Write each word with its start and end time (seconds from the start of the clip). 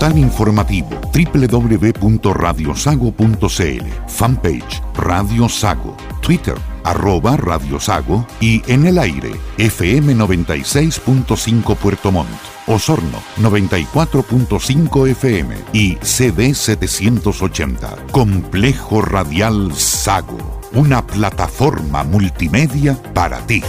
Portal 0.00 0.16
informativo 0.16 0.88
www.radiosago.cl, 1.12 3.84
fanpage 4.08 4.82
Radio 4.94 5.46
Sago, 5.46 5.94
Twitter 6.22 6.54
arroba 6.84 7.36
Radio 7.36 7.78
Sago 7.78 8.26
y 8.40 8.62
en 8.72 8.86
el 8.86 8.98
aire 8.98 9.30
FM 9.58 10.16
96.5 10.16 11.76
Puerto 11.76 12.10
Montt, 12.10 12.30
Osorno 12.66 13.18
94.5 13.42 15.10
FM 15.10 15.54
y 15.74 15.98
CD 16.00 16.54
780. 16.54 18.06
Complejo 18.10 19.02
Radial 19.02 19.74
Sago, 19.74 20.38
una 20.72 21.06
plataforma 21.06 22.04
multimedia 22.04 22.96
para 23.12 23.46
ti. 23.46 23.62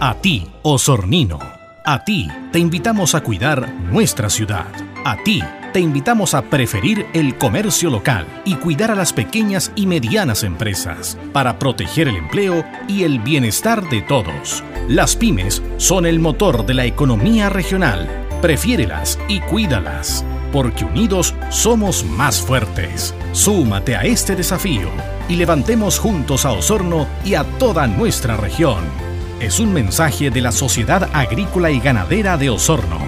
A 0.00 0.14
ti, 0.20 0.50
Osornino. 0.60 1.49
A 1.90 2.04
ti 2.04 2.28
te 2.52 2.60
invitamos 2.60 3.16
a 3.16 3.20
cuidar 3.20 3.68
nuestra 3.68 4.30
ciudad. 4.30 4.68
A 5.04 5.16
ti 5.24 5.42
te 5.72 5.80
invitamos 5.80 6.34
a 6.34 6.42
preferir 6.42 7.04
el 7.14 7.36
comercio 7.36 7.90
local 7.90 8.28
y 8.44 8.54
cuidar 8.54 8.92
a 8.92 8.94
las 8.94 9.12
pequeñas 9.12 9.72
y 9.74 9.86
medianas 9.86 10.44
empresas 10.44 11.18
para 11.32 11.58
proteger 11.58 12.06
el 12.06 12.14
empleo 12.14 12.64
y 12.86 13.02
el 13.02 13.18
bienestar 13.18 13.88
de 13.88 14.02
todos. 14.02 14.62
Las 14.86 15.16
pymes 15.16 15.64
son 15.78 16.06
el 16.06 16.20
motor 16.20 16.64
de 16.64 16.74
la 16.74 16.84
economía 16.84 17.50
regional. 17.50 18.08
Prefiérelas 18.40 19.18
y 19.26 19.40
cuídalas, 19.40 20.24
porque 20.52 20.84
unidos 20.84 21.34
somos 21.48 22.04
más 22.04 22.40
fuertes. 22.40 23.12
Súmate 23.32 23.96
a 23.96 24.02
este 24.02 24.36
desafío 24.36 24.90
y 25.28 25.34
levantemos 25.34 25.98
juntos 25.98 26.44
a 26.44 26.52
Osorno 26.52 27.08
y 27.24 27.34
a 27.34 27.42
toda 27.58 27.88
nuestra 27.88 28.36
región. 28.36 29.09
Es 29.40 29.58
un 29.58 29.72
mensaje 29.72 30.30
de 30.30 30.42
la 30.42 30.52
Sociedad 30.52 31.08
Agrícola 31.14 31.70
y 31.70 31.80
Ganadera 31.80 32.36
de 32.36 32.50
Osorno. 32.50 32.98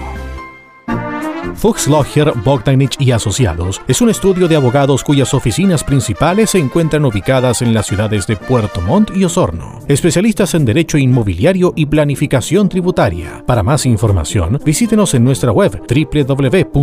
Fuchs 1.55 1.87
Logger, 1.87 2.33
Bogdanich 2.43 2.99
y 2.99 3.11
Asociados 3.11 3.81
es 3.87 4.01
un 4.01 4.09
estudio 4.09 4.47
de 4.47 4.55
abogados 4.55 5.03
cuyas 5.03 5.33
oficinas 5.35 5.83
principales 5.83 6.49
se 6.49 6.57
encuentran 6.57 7.05
ubicadas 7.05 7.61
en 7.61 7.73
las 7.73 7.85
ciudades 7.85 8.25
de 8.25 8.35
Puerto 8.35 8.81
Montt 8.81 9.15
y 9.15 9.23
Osorno. 9.23 9.79
Especialistas 9.87 10.55
en 10.55 10.65
derecho 10.65 10.97
inmobiliario 10.97 11.71
y 11.75 11.85
planificación 11.85 12.67
tributaria. 12.67 13.43
Para 13.45 13.61
más 13.61 13.85
información, 13.85 14.59
visítenos 14.65 15.13
en 15.13 15.23
nuestra 15.23 15.51
web 15.51 15.83
www.fba.cl. 15.87 16.73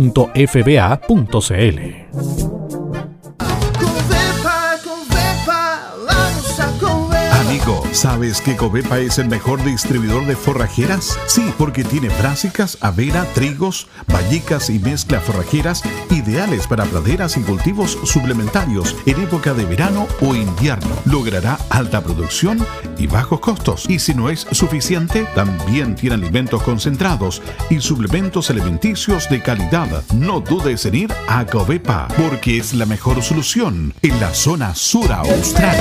¿Sabes 7.91 8.39
que 8.39 8.55
Covepa 8.55 8.99
es 8.99 9.19
el 9.19 9.27
mejor 9.27 9.63
distribuidor 9.63 10.25
de 10.25 10.35
forrajeras? 10.37 11.19
Sí, 11.27 11.53
porque 11.57 11.83
tiene 11.83 12.07
brásicas, 12.19 12.77
avena, 12.79 13.25
trigos, 13.33 13.87
vallicas 14.07 14.69
y 14.69 14.79
mezcla 14.79 15.19
forrajeras 15.19 15.83
ideales 16.09 16.67
para 16.67 16.85
praderas 16.85 17.35
y 17.35 17.41
cultivos 17.41 17.97
suplementarios 18.05 18.95
en 19.05 19.21
época 19.21 19.53
de 19.53 19.65
verano 19.65 20.07
o 20.21 20.33
invierno. 20.33 20.89
Logrará 21.05 21.59
alta 21.69 22.01
producción 22.01 22.65
y 22.97 23.07
bajos 23.07 23.41
costos. 23.41 23.85
Y 23.89 23.99
si 23.99 24.13
no 24.13 24.29
es 24.29 24.47
suficiente, 24.51 25.27
también 25.35 25.95
tiene 25.95 26.15
alimentos 26.15 26.63
concentrados 26.63 27.41
y 27.69 27.81
suplementos 27.81 28.49
alimenticios 28.49 29.29
de 29.29 29.41
calidad. 29.41 30.03
No 30.13 30.39
dudes 30.39 30.85
en 30.85 30.95
ir 30.95 31.13
a 31.27 31.45
Covepa, 31.45 32.07
porque 32.17 32.57
es 32.57 32.73
la 32.73 32.85
mejor 32.85 33.21
solución 33.21 33.93
en 34.01 34.19
la 34.19 34.33
zona 34.33 34.73
sur 34.75 35.11
austral. 35.11 35.77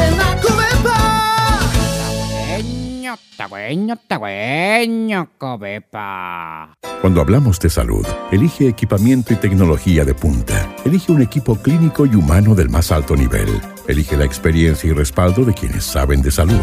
Cuando 7.00 7.20
hablamos 7.20 7.58
de 7.58 7.70
salud, 7.70 8.06
elige 8.30 8.69
equipamiento 8.69 9.33
y 9.33 9.36
tecnología 9.36 10.05
de 10.05 10.14
punta. 10.14 10.75
Elige 10.84 11.12
un 11.12 11.22
equipo 11.22 11.56
clínico 11.56 12.06
y 12.06 12.14
humano 12.14 12.55
del 12.55 12.69
más 12.69 12.92
alto 12.92 13.16
nivel. 13.16 13.48
Elige 13.88 14.16
la 14.16 14.25
experiencia 14.25 14.91
y 14.91 14.92
respaldo 14.92 15.44
de 15.44 15.55
quienes 15.55 15.84
saben 15.84 16.22
de 16.22 16.31
salud. 16.31 16.60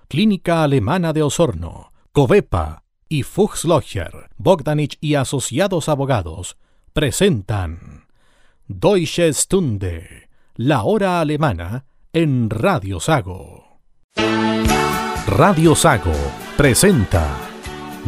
Clínica 0.08 0.62
Alemana 0.62 1.12
de 1.12 1.22
Osorno, 1.22 1.92
Covepa 2.12 2.84
y 3.08 3.24
Fuchslocher, 3.24 4.30
Bogdanich 4.38 4.96
y 5.00 5.16
Asociados 5.16 5.88
Abogados 5.88 6.56
presentan 6.92 8.06
Deutsche 8.68 9.32
Stunde 9.32 10.21
la 10.56 10.82
Hora 10.82 11.20
Alemana 11.20 11.86
en 12.12 12.50
Radio 12.50 13.00
Sago. 13.00 13.80
Radio 15.26 15.74
Sago 15.74 16.12
presenta 16.58 17.26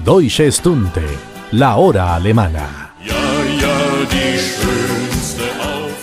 Deutsche 0.04 0.52
Stunde, 0.52 1.06
la 1.52 1.76
Hora 1.76 2.14
Alemana. 2.14 2.96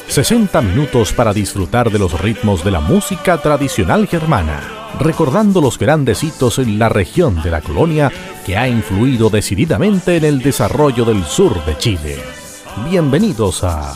60 0.07 0.61
minutos 0.61 1.13
para 1.13 1.31
disfrutar 1.31 1.91
de 1.91 1.99
los 1.99 2.19
ritmos 2.19 2.63
de 2.63 2.71
la 2.71 2.79
música 2.79 3.37
tradicional 3.37 4.07
germana, 4.07 4.61
recordando 4.99 5.61
los 5.61 5.77
grandes 5.77 6.23
hitos 6.23 6.57
en 6.57 6.79
la 6.79 6.89
región 6.89 7.43
de 7.43 7.51
la 7.51 7.61
colonia 7.61 8.11
que 8.47 8.57
ha 8.57 8.67
influido 8.67 9.29
decididamente 9.29 10.17
en 10.17 10.25
el 10.25 10.39
desarrollo 10.41 11.05
del 11.05 11.23
sur 11.23 11.63
de 11.65 11.77
Chile. 11.77 12.17
Bienvenidos 12.89 13.63
a 13.63 13.93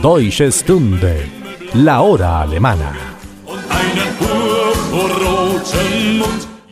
Deutsche 0.00 0.52
Stunde 0.52 1.39
la 1.74 2.02
hora 2.02 2.40
alemana. 2.40 2.92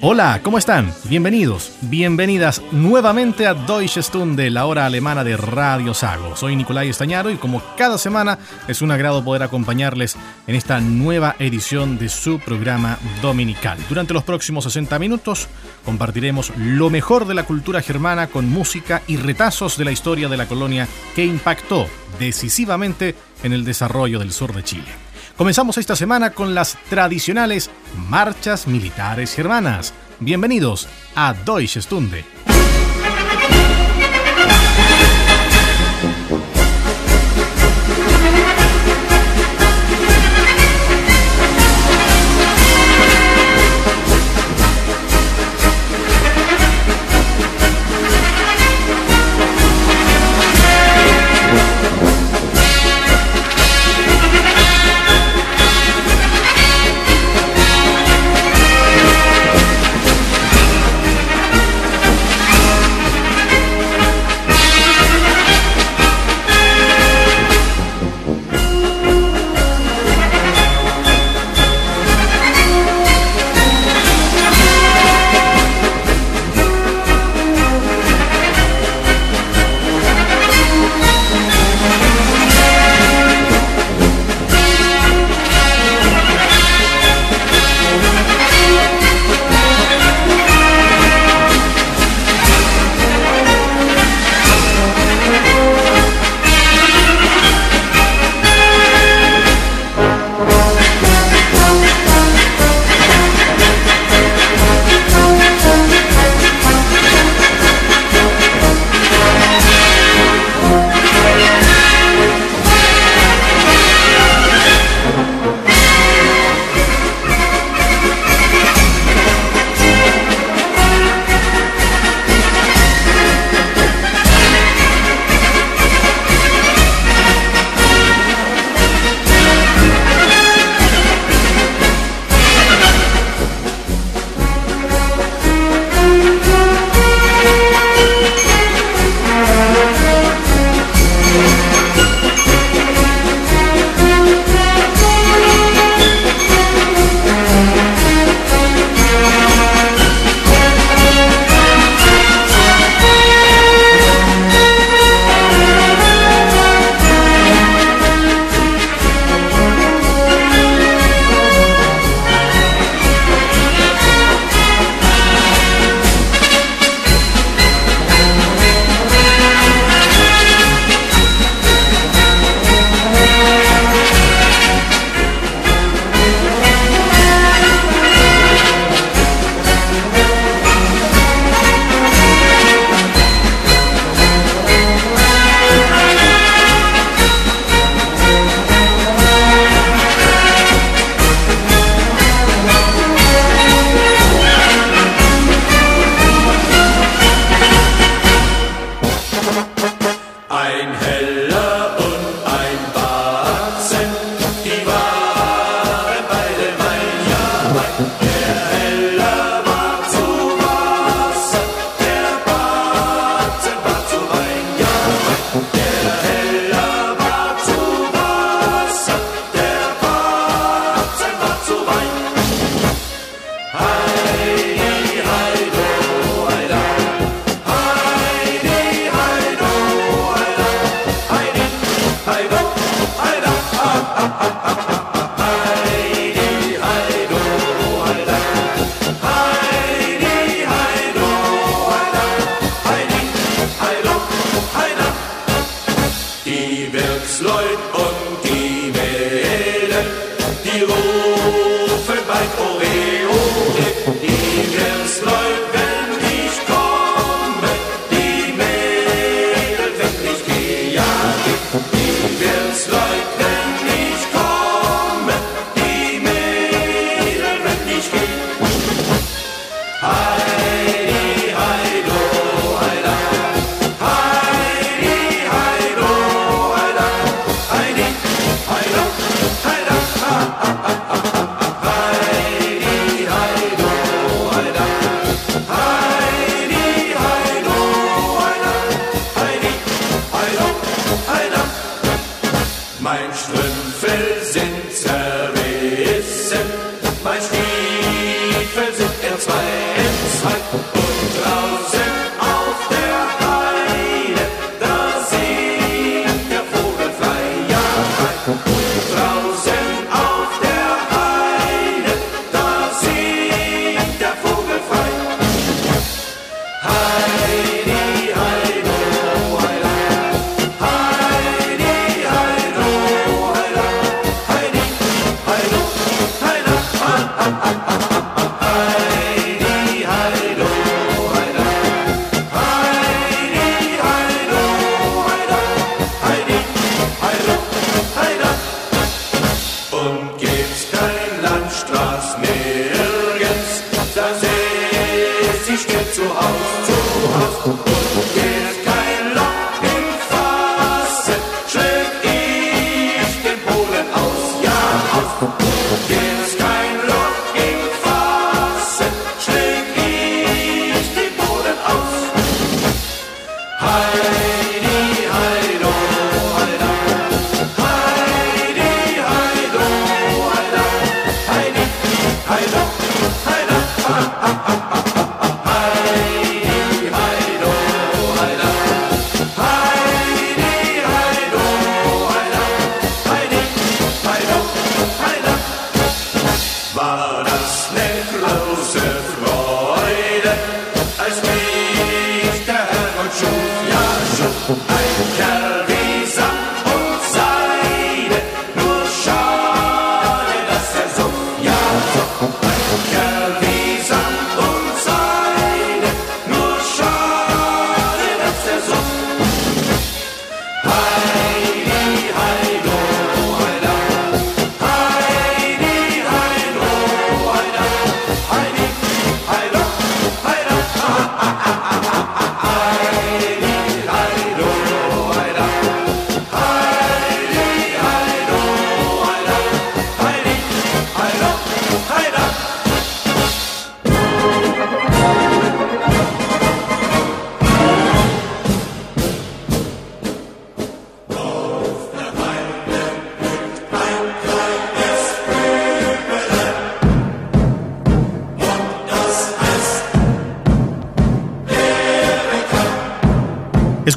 Hola, 0.01 0.43
¿cómo 0.45 0.59
están? 0.59 0.95
Bienvenidos, 1.09 1.73
bienvenidas 1.81 2.63
nuevamente 2.71 3.49
a 3.49 3.55
Deutsche 3.55 4.01
Stunde, 4.01 4.49
la 4.49 4.67
hora 4.67 4.87
alemana 4.87 5.25
de 5.25 5.37
Radio 5.37 5.93
Sago. 5.93 6.37
Soy 6.37 6.55
Nicolai 6.55 6.89
Estañaro 6.89 7.33
y 7.33 7.37
como 7.37 7.61
cada 7.77 7.99
semana 7.99 8.39
es 8.69 8.81
un 8.81 8.93
agrado 8.93 9.25
poder 9.25 9.43
acompañarles 9.43 10.17
en 10.47 10.55
esta 10.55 10.81
nueva 10.81 11.35
edición 11.41 11.99
de 11.99 12.09
su 12.09 12.39
programa 12.39 12.97
dominical. 13.21 13.77
Durante 13.89 14.15
los 14.15 14.23
próximos 14.23 14.63
60 14.65 14.97
minutos 15.01 15.49
compartiremos 15.85 16.53
lo 16.57 16.91
mejor 16.91 17.27
de 17.27 17.35
la 17.35 17.43
cultura 17.43 17.83
germana 17.83 18.29
con 18.29 18.49
música 18.49 19.03
y 19.09 19.17
retazos 19.17 19.77
de 19.77 19.85
la 19.85 19.91
historia 19.91 20.29
de 20.29 20.37
la 20.37 20.47
colonia 20.47 20.87
que 21.17 21.25
impactó 21.25 21.89
decisivamente 22.21 23.17
en 23.43 23.53
el 23.53 23.65
desarrollo 23.65 24.21
del 24.21 24.31
sur 24.31 24.55
de 24.55 24.63
Chile. 24.63 25.08
Comenzamos 25.39 25.79
esta 25.79 25.95
semana 25.95 26.31
con 26.31 26.53
las 26.53 26.77
tradicionales 26.91 27.71
marchas 28.09 28.67
militares 28.67 29.33
germanas. 29.37 29.95
Bienvenidos 30.19 30.89
a 31.15 31.33
Deutsche 31.33 31.81
Stunde. 31.81 32.25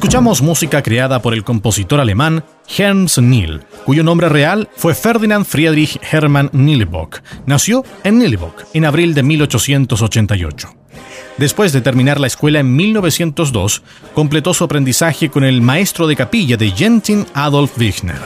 Escuchamos 0.02 0.42
música 0.42 0.82
creada 0.82 1.22
por 1.22 1.32
el 1.32 1.44
compositor 1.44 2.00
alemán 2.00 2.44
Hans 2.76 3.18
Nil, 3.18 3.60
cuyo 3.84 4.02
nombre 4.02 4.28
real 4.28 4.68
fue 4.74 4.96
Ferdinand 4.96 5.46
Friedrich 5.46 5.96
Hermann 6.10 6.50
Nilebock. 6.52 7.20
Nació 7.46 7.84
en 8.02 8.18
Nilebock 8.18 8.64
en 8.74 8.84
abril 8.84 9.14
de 9.14 9.22
1888. 9.22 10.74
Después 11.38 11.72
de 11.72 11.82
terminar 11.82 12.18
la 12.18 12.26
escuela 12.26 12.58
en 12.58 12.74
1902, 12.74 13.84
completó 14.12 14.52
su 14.54 14.64
aprendizaje 14.64 15.28
con 15.28 15.44
el 15.44 15.62
maestro 15.62 16.08
de 16.08 16.16
capilla 16.16 16.56
de 16.56 16.72
Gentin 16.72 17.24
Adolf 17.32 17.78
Wigner. 17.78 18.18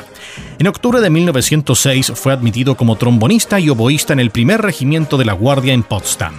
En 0.59 0.68
octubre 0.68 1.02
de 1.02 1.11
1906 1.11 2.12
fue 2.14 2.33
admitido 2.33 2.78
como 2.78 2.97
trombonista 2.97 3.61
y 3.61 3.68
oboísta 3.68 4.14
en 4.14 4.21
el 4.21 4.30
primer 4.30 4.62
regimiento 4.62 5.18
de 5.18 5.26
la 5.26 5.35
Guardia 5.35 5.75
en 5.75 5.83
Potsdam. 5.83 6.37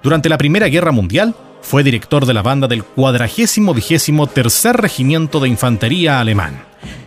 Durante 0.00 0.28
la 0.28 0.38
Primera 0.38 0.68
Guerra 0.68 0.92
Mundial, 0.92 1.34
fue 1.62 1.82
director 1.82 2.26
de 2.26 2.34
la 2.34 2.42
banda 2.42 2.68
del 2.68 2.84
cuadragésimo 2.84 3.74
vigésimo 3.74 4.26
tercer 4.26 4.76
regimiento 4.76 5.40
de 5.40 5.48
infantería 5.48 6.20
alemán. 6.20 6.64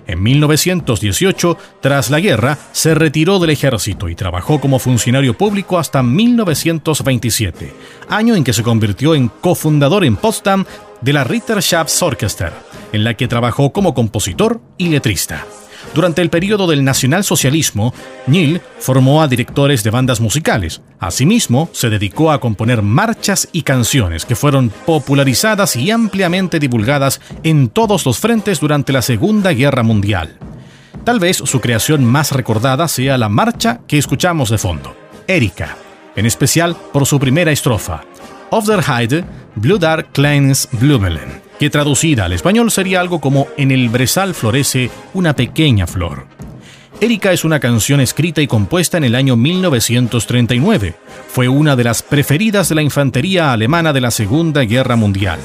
En 0.08 0.24
1918, 0.24 1.58
tras 1.82 2.10
la 2.10 2.20
guerra, 2.20 2.58
se 2.72 2.96
retiró 2.96 3.38
del 3.38 3.52
ejército 3.52 4.10
y 4.10 4.16
trabajó 4.16 4.60
como 4.60 4.80
funcionario 4.80 5.38
público 5.38 5.78
hasta 5.78 6.02
1927, 6.02 7.74
año 8.10 8.36
en 8.36 8.44
que 8.44 8.54
se 8.54 8.64
convirtió 8.64 9.14
en 9.14 9.28
cofundador 9.28 10.04
en 10.04 10.16
Potsdam 10.16 10.66
de 11.02 11.14
la 11.14 11.24
Ritterschaftsorchester, 11.24 12.52
en 12.92 13.04
la 13.04 13.14
que 13.14 13.28
trabajó 13.28 13.72
como 13.72 13.94
compositor 13.94 14.62
y 14.78 14.90
letrista. 14.90 15.46
Durante 15.94 16.22
el 16.22 16.30
periodo 16.30 16.68
del 16.68 16.84
nacionalsocialismo, 16.84 17.94
Neil 18.28 18.62
formó 18.80 19.22
a 19.22 19.28
directores 19.28 19.84
de 19.84 19.90
bandas 19.90 20.22
musicales. 20.22 20.82
Asimismo, 21.00 21.70
se 21.74 21.90
dedicó 21.90 22.32
a 22.32 22.40
componer 22.40 22.82
marchas 22.82 23.50
y 23.52 23.64
canciones 23.64 24.26
que 24.26 24.36
fueron 24.36 24.70
popularizadas 24.86 25.76
y 25.76 25.90
ampliamente 25.90 26.60
divulgadas 26.60 27.20
en 27.44 27.70
todos 27.70 28.06
los 28.06 28.20
frentes 28.20 28.60
durante 28.60 28.94
la 28.94 29.02
Segunda 29.02 29.52
Guerra 29.52 29.82
Mundial. 29.82 30.38
Tal 31.04 31.20
vez 31.20 31.38
su 31.38 31.60
creación 31.60 32.06
más 32.06 32.32
recordada 32.34 32.88
sea 32.88 33.18
la 33.18 33.30
marcha 33.30 33.82
que 33.88 33.98
escuchamos 33.98 34.50
de 34.50 34.58
fondo, 34.58 34.96
Erika, 35.28 35.76
en 36.16 36.26
especial 36.26 36.76
por 36.94 37.06
su 37.06 37.20
primera 37.20 37.52
estrofa, 37.52 38.04
Of 38.52 38.68
der 38.68 38.84
Heide, 38.88 39.24
Blue 39.56 39.80
Dark 39.80 40.12
Kleines 40.12 40.70
Blumelen 40.74 41.49
que 41.60 41.70
traducida 41.70 42.26
al 42.26 42.34
español 42.34 42.72
sería 42.72 43.02
algo 43.02 43.20
como 43.20 43.48
En 43.58 43.72
el 43.72 43.90
brezal 43.90 44.34
florece 44.34 44.90
una 45.14 45.36
pequeña 45.36 45.86
flor. 45.86 46.26
Erika 47.02 47.32
es 47.32 47.46
una 47.46 47.60
canción 47.60 48.02
escrita 48.02 48.42
y 48.42 48.48
compuesta 48.48 48.98
en 48.98 49.04
el 49.04 49.16
año 49.16 49.36
1939. 49.36 50.96
Fue 51.30 51.48
una 51.48 51.76
de 51.76 51.84
las 51.84 52.02
preferidas 52.02 52.70
de 52.70 52.76
la 52.76 52.82
infantería 52.82 53.54
alemana 53.54 53.94
de 53.94 54.02
la 54.02 54.12
Segunda 54.12 54.62
Guerra 54.62 54.96
Mundial. 54.96 55.40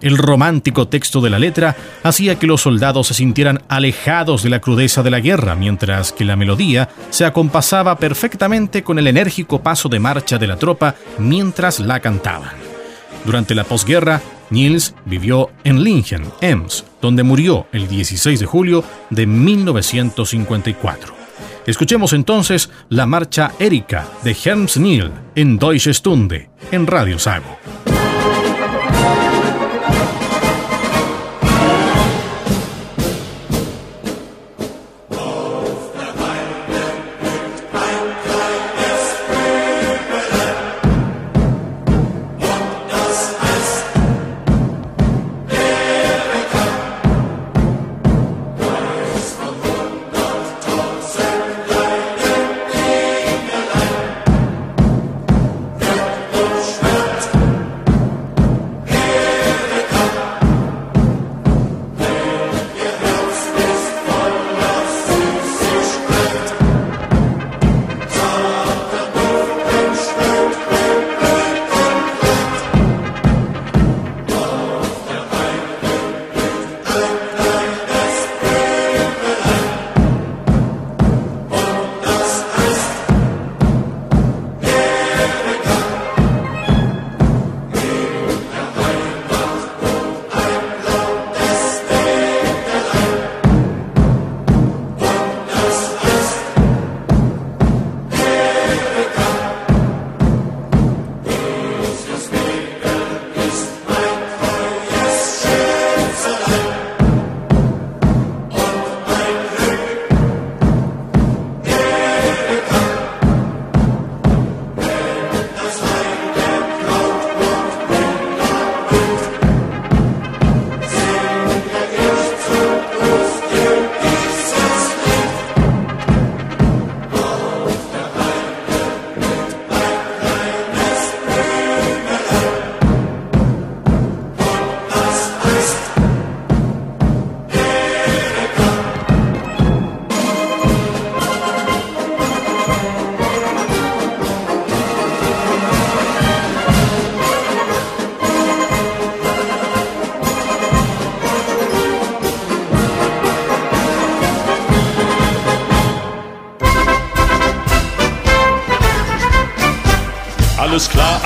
El 0.00 0.16
romántico 0.16 0.88
texto 0.88 1.20
de 1.20 1.30
la 1.30 1.38
letra 1.38 1.76
hacía 2.02 2.38
que 2.38 2.46
los 2.46 2.62
soldados 2.62 3.08
se 3.08 3.14
sintieran 3.14 3.62
alejados 3.68 4.42
de 4.42 4.50
la 4.50 4.60
crudeza 4.60 5.02
de 5.02 5.10
la 5.10 5.20
guerra, 5.20 5.54
mientras 5.54 6.12
que 6.12 6.24
la 6.24 6.36
melodía 6.36 6.88
se 7.10 7.24
acompasaba 7.24 7.98
perfectamente 7.98 8.82
con 8.82 8.98
el 8.98 9.06
enérgico 9.06 9.62
paso 9.62 9.88
de 9.88 10.00
marcha 10.00 10.38
de 10.38 10.46
la 10.46 10.56
tropa 10.56 10.94
mientras 11.18 11.80
la 11.80 12.00
cantaban. 12.00 12.54
Durante 13.26 13.54
la 13.54 13.64
posguerra, 13.64 14.22
Niels 14.50 14.94
vivió 15.04 15.50
en 15.64 15.82
Lingen, 15.82 16.24
Ems, 16.40 16.84
donde 17.00 17.22
murió 17.22 17.66
el 17.72 17.88
16 17.88 18.40
de 18.40 18.46
julio 18.46 18.84
de 19.10 19.26
1954. 19.26 21.14
Escuchemos 21.66 22.12
entonces 22.12 22.70
la 22.88 23.06
marcha 23.06 23.52
Erika 23.58 24.08
de 24.24 24.36
Herms 24.44 24.76
Niel 24.76 25.12
en 25.34 25.58
Deutsche 25.58 25.94
Stunde 25.94 26.50
en 26.72 26.86
Radio 26.86 27.18
Sago. 27.18 27.58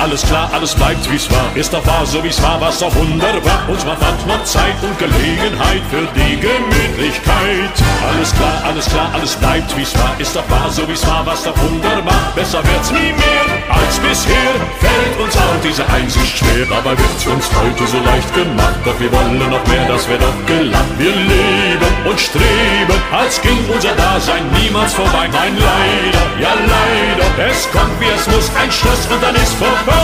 Alles 0.05 0.21
klar, 0.21 0.47
alles 0.53 0.75
bleibt 0.75 1.11
wie's 1.11 1.27
war. 1.31 1.49
Ist 1.55 1.73
doch 1.73 1.85
wahr, 1.85 2.05
so 2.05 2.23
wie's 2.23 2.41
war, 2.41 2.61
war's 2.61 2.77
doch 2.77 2.93
wunderbar. 2.95 3.65
Und 3.67 3.85
man 3.87 3.97
fand 3.97 4.27
noch 4.27 4.43
Zeit 4.43 4.77
und 4.83 4.97
Gelegenheit 4.99 5.81
für 5.89 6.05
die 6.13 6.37
Gemütlichkeit. 6.37 7.73
Alles 8.13 8.31
klar, 8.35 8.61
alles 8.65 8.85
klar, 8.85 9.09
alles 9.13 9.35
bleibt 9.35 9.75
wie's 9.75 9.95
war. 9.95 10.13
Ist 10.19 10.35
doch 10.35 10.47
wahr, 10.47 10.69
so 10.69 10.87
wie's 10.87 11.05
war, 11.07 11.25
war's 11.25 11.43
doch 11.43 11.57
wunderbar. 11.57 12.21
Besser 12.35 12.61
wird's 12.63 12.91
nie 12.91 13.13
mehr 13.17 13.45
als 13.73 13.97
bisher. 13.97 14.53
Fällt 14.79 15.19
uns 15.19 15.35
auch 15.37 15.59
diese 15.63 15.83
Einsicht 15.89 16.37
schwer, 16.37 16.65
dabei 16.69 16.93
wird's 16.97 17.25
uns 17.25 17.49
heute 17.57 17.87
so 17.87 17.97
leicht 18.05 18.31
gemacht. 18.35 18.77
Doch 18.85 18.99
wir 18.99 19.11
wollen 19.11 19.39
noch 19.39 19.65
mehr, 19.65 19.85
das 19.87 20.07
wär 20.07 20.19
doch 20.19 20.39
gelacht. 20.45 20.93
Wir 20.99 21.15
leben 21.15 21.91
und 22.05 22.19
streben, 22.19 22.99
als 23.11 23.41
ging 23.41 23.57
unser 23.73 23.95
Dasein 23.95 24.45
niemals 24.53 24.93
vorbei. 24.93 25.27
Nein, 25.33 25.57
leider, 25.57 26.25
ja 26.39 26.53
leider, 26.53 27.49
es 27.49 27.67
kommt 27.71 27.99
wie 27.99 28.11
es 28.13 28.27
muss, 28.27 28.51
ein 28.61 28.71
Schluss 28.71 29.07
und 29.09 29.23
dann 29.23 29.35
ist 29.35 29.53
vorbei. 29.55 29.94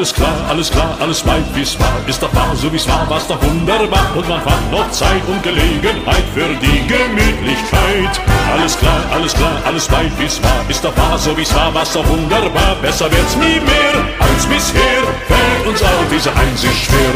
Alles 0.00 0.14
klar, 0.14 0.34
alles 0.48 0.70
klar, 0.70 0.96
alles 1.00 1.20
bleibt 1.20 1.54
wie's 1.54 1.78
war. 1.78 1.92
Ist 2.06 2.22
doch 2.22 2.34
wahr, 2.34 2.54
so 2.54 2.72
wie's 2.72 2.88
war, 2.88 3.10
war's 3.10 3.26
doch 3.26 3.42
wunderbar. 3.42 4.06
Und 4.14 4.28
man 4.28 4.40
fand 4.40 4.70
noch 4.70 4.90
Zeit 4.92 5.20
und 5.26 5.42
Gelegenheit 5.42 6.24
für 6.32 6.48
die 6.54 6.86
Gemütlichkeit. 6.86 8.20
Alles 8.52 8.78
klar, 8.78 9.02
alles 9.12 9.34
klar, 9.34 9.60
alles 9.66 9.88
bleibt 9.88 10.18
wie's 10.18 10.42
war. 10.42 10.64
Ist 10.68 10.84
doch 10.84 10.96
wahr, 10.96 11.18
so 11.18 11.36
wie's 11.36 11.54
war, 11.54 11.74
war's 11.74 11.92
doch 11.92 12.06
wunderbar. 12.08 12.76
Besser 12.80 13.10
wird's 13.10 13.36
nie 13.36 13.60
mehr 13.60 14.04
als 14.20 14.46
bisher. 14.46 15.02
Fällt 15.28 15.66
uns 15.66 15.82
auch 15.82 16.06
diese 16.10 16.30
Einsicht 16.34 16.84
schwer. 16.86 17.14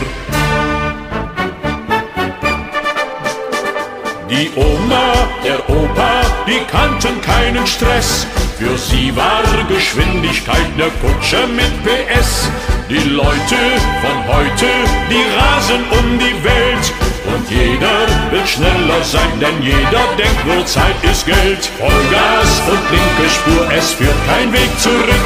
Die 4.28 4.50
Oma, 4.56 5.12
der 5.44 5.70
Opa, 5.70 6.20
die 6.46 6.60
kannten 6.70 7.20
keinen 7.22 7.66
Stress. 7.66 8.26
Für 8.58 8.78
sie 8.78 9.14
war 9.16 9.42
Geschwindigkeit 9.68 10.76
ne 10.76 10.84
Kutsche 11.00 11.46
mit 11.48 11.72
PS. 11.82 12.48
Die 12.88 13.08
Leute 13.08 13.56
von 14.02 14.34
heute, 14.34 14.66
die 15.10 15.24
rasen 15.36 15.82
um 15.90 16.18
die 16.18 16.44
Welt. 16.44 16.92
Und 17.26 17.50
jeder 17.50 18.06
will 18.30 18.46
schneller 18.46 19.02
sein, 19.02 19.40
denn 19.40 19.60
jeder 19.60 20.04
denkt 20.16 20.46
nur 20.46 20.64
Zeit 20.66 20.94
ist 21.02 21.26
Geld. 21.26 21.68
Vollgas 21.78 22.62
und 22.70 22.82
linke 22.90 23.28
Spur, 23.28 23.72
es 23.76 23.92
führt 23.92 24.26
kein 24.28 24.52
Weg 24.52 24.70
zurück. 24.78 25.24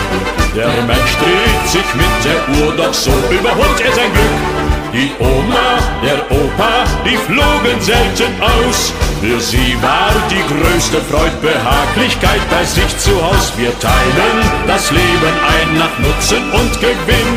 Der 0.56 0.82
Mensch 0.86 1.16
dreht 1.20 1.68
sich 1.68 1.94
mit 1.94 2.14
der 2.24 2.64
Uhr, 2.64 2.72
doch 2.76 2.94
so 2.94 3.12
überholt 3.30 3.80
er 3.84 3.92
sein 3.92 4.12
Glück. 4.12 4.67
Die 4.92 5.10
Oma, 5.18 5.78
der 6.02 6.18
Opa, 6.30 6.84
die 7.04 7.16
flogen 7.16 7.80
selten 7.80 8.32
aus. 8.40 8.92
Für 9.20 9.38
sie 9.38 9.76
war 9.82 10.12
die 10.30 10.42
größte 10.48 10.98
Freud 11.10 11.32
Behaglichkeit 11.42 12.40
bei 12.50 12.64
sich 12.64 12.96
zu 12.98 13.10
Haus. 13.22 13.52
Wir 13.56 13.78
teilen 13.80 14.36
das 14.66 14.90
Leben 14.90 15.34
ein 15.54 15.78
nach 15.78 15.98
Nutzen 15.98 16.42
und 16.52 16.72
Gewinn 16.80 17.34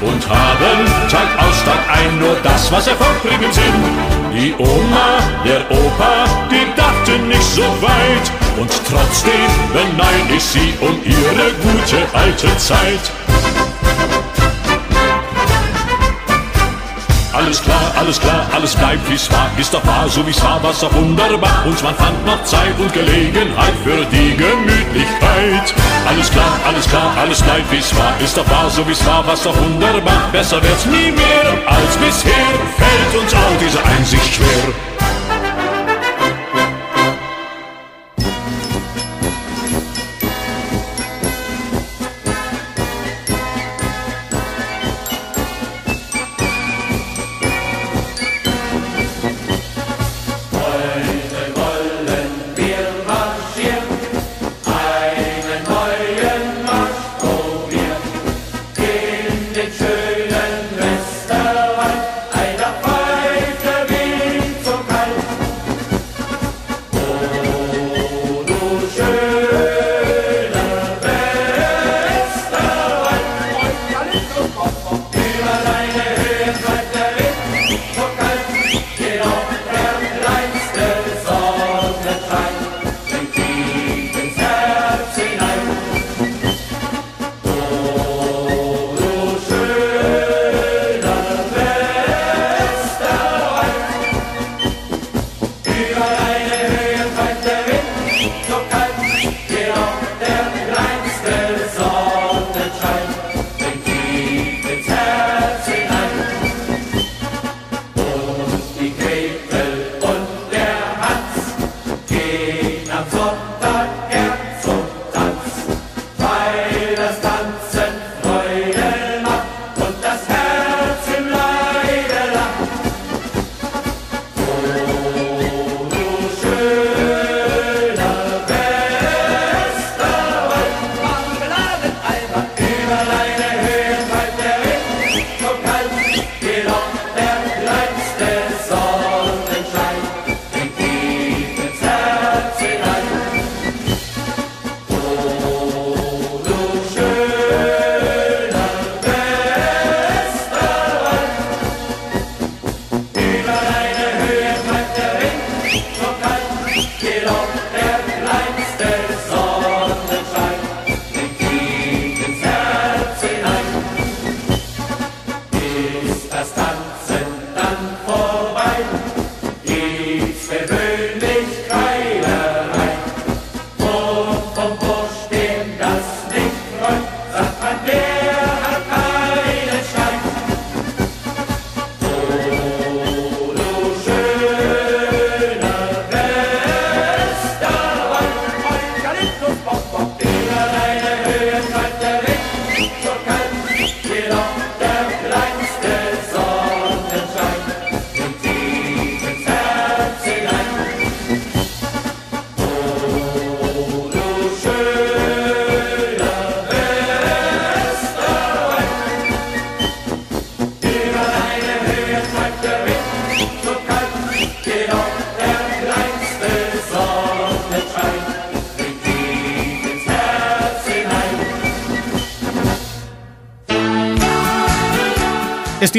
und 0.00 0.28
haben 0.28 0.78
Tag 1.10 1.28
aus 1.38 1.64
Tag 1.64 1.82
ein 1.90 2.18
nur 2.20 2.36
das, 2.44 2.70
was 2.70 2.86
Erfolg 2.86 3.20
bringen 3.22 3.52
Sinn. 3.52 3.82
Die 4.32 4.54
Oma, 4.58 5.18
der 5.44 5.60
Opa, 5.70 6.24
die 6.50 6.66
dachten 6.76 7.28
nicht 7.28 7.42
so 7.42 7.62
weit 7.82 8.26
und 8.58 8.70
trotzdem 8.88 9.50
beneid 9.72 10.36
ich 10.36 10.42
sie 10.42 10.72
um 10.80 11.00
ihre 11.04 11.50
gute 11.62 12.06
alte 12.14 12.56
Zeit. 12.58 13.21
Alles 17.32 17.62
klar, 17.62 17.92
alles 17.98 18.20
klar, 18.20 18.46
alles 18.54 18.74
bleibt 18.76 19.08
wie's 19.10 19.30
war. 19.32 19.50
Ist 19.58 19.72
doch 19.72 19.84
wahr, 19.86 20.06
so 20.08 20.26
wie's 20.26 20.42
war, 20.44 20.62
war's 20.62 20.80
doch 20.80 20.92
wunderbar. 20.94 21.64
Und 21.64 21.82
man 21.82 21.94
fand 21.94 22.26
noch 22.26 22.44
Zeit 22.44 22.78
und 22.78 22.92
Gelegenheit 22.92 23.72
für 23.82 24.04
die 24.04 24.36
Gemütlichkeit. 24.36 25.74
Alles 26.06 26.30
klar, 26.30 26.60
alles 26.66 26.86
klar, 26.88 27.14
alles 27.18 27.40
bleibt 27.40 27.72
wie's 27.72 27.94
war. 27.96 28.14
Ist 28.20 28.36
doch 28.36 28.48
wahr, 28.50 28.68
so 28.68 28.86
wie's 28.86 29.04
war, 29.06 29.26
war's 29.26 29.42
doch 29.44 29.56
wunderbar. 29.56 30.28
Besser 30.30 30.62
wird's 30.62 30.84
nie 30.84 31.10
mehr 31.10 31.52
als 31.66 31.96
bisher. 31.96 32.31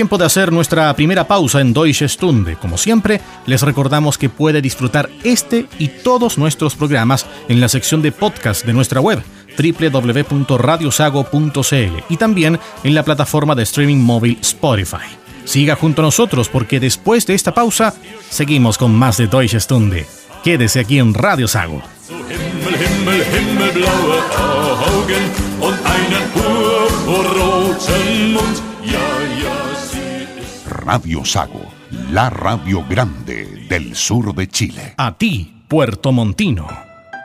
Tiempo 0.04 0.18
de 0.18 0.26
hacer 0.26 0.52
nuestra 0.52 0.94
primera 0.98 1.26
pausa 1.26 1.62
en 1.62 1.72
Deutsche 1.72 2.10
Stunde. 2.10 2.58
Como 2.58 2.78
siempre, 2.78 3.22
les 3.46 3.62
recordamos 3.62 4.18
que 4.18 4.28
puede 4.28 4.62
disfrutar 4.62 5.10
este 5.24 5.66
y 5.80 5.88
todos 5.88 6.38
nuestros 6.38 6.76
programas 6.76 7.26
en 7.48 7.62
la 7.62 7.70
sección 7.70 8.02
de 8.02 8.12
podcast 8.12 8.66
de 8.66 8.74
nuestra 8.74 9.00
web 9.00 9.24
www.radiosago.cl 9.58 12.04
y 12.10 12.18
también 12.18 12.60
en 12.84 12.96
la 12.96 13.04
plataforma 13.04 13.56
de 13.56 13.63
streaming 13.63 14.00
móvil 14.00 14.38
Spotify. 14.42 15.08
Siga 15.46 15.78
junto 15.78 16.02
a 16.02 16.06
nosotros 16.06 16.50
porque 16.50 16.82
después 16.82 17.26
de 17.26 17.36
esta 17.36 17.54
pausa 17.54 17.94
seguimos 18.30 18.78
con 18.78 18.94
más 18.94 19.16
de 19.16 19.28
Deutsche 19.28 19.62
Stunde. 19.62 20.06
Quédese 20.44 20.82
aquí 20.82 21.00
en 21.00 21.13
Radio 21.13 21.48
Sago. 21.48 21.82
Radio 30.86 31.24
Sago, 31.24 31.62
la 32.12 32.30
radio 32.30 32.84
grande 32.89 33.65
del 33.69 33.96
sur 33.96 34.36
de 34.36 34.48
Chile. 34.48 34.96
A 34.98 35.13
ti, 35.17 35.63
Puerto 35.69 36.12
Montino. 36.12 36.67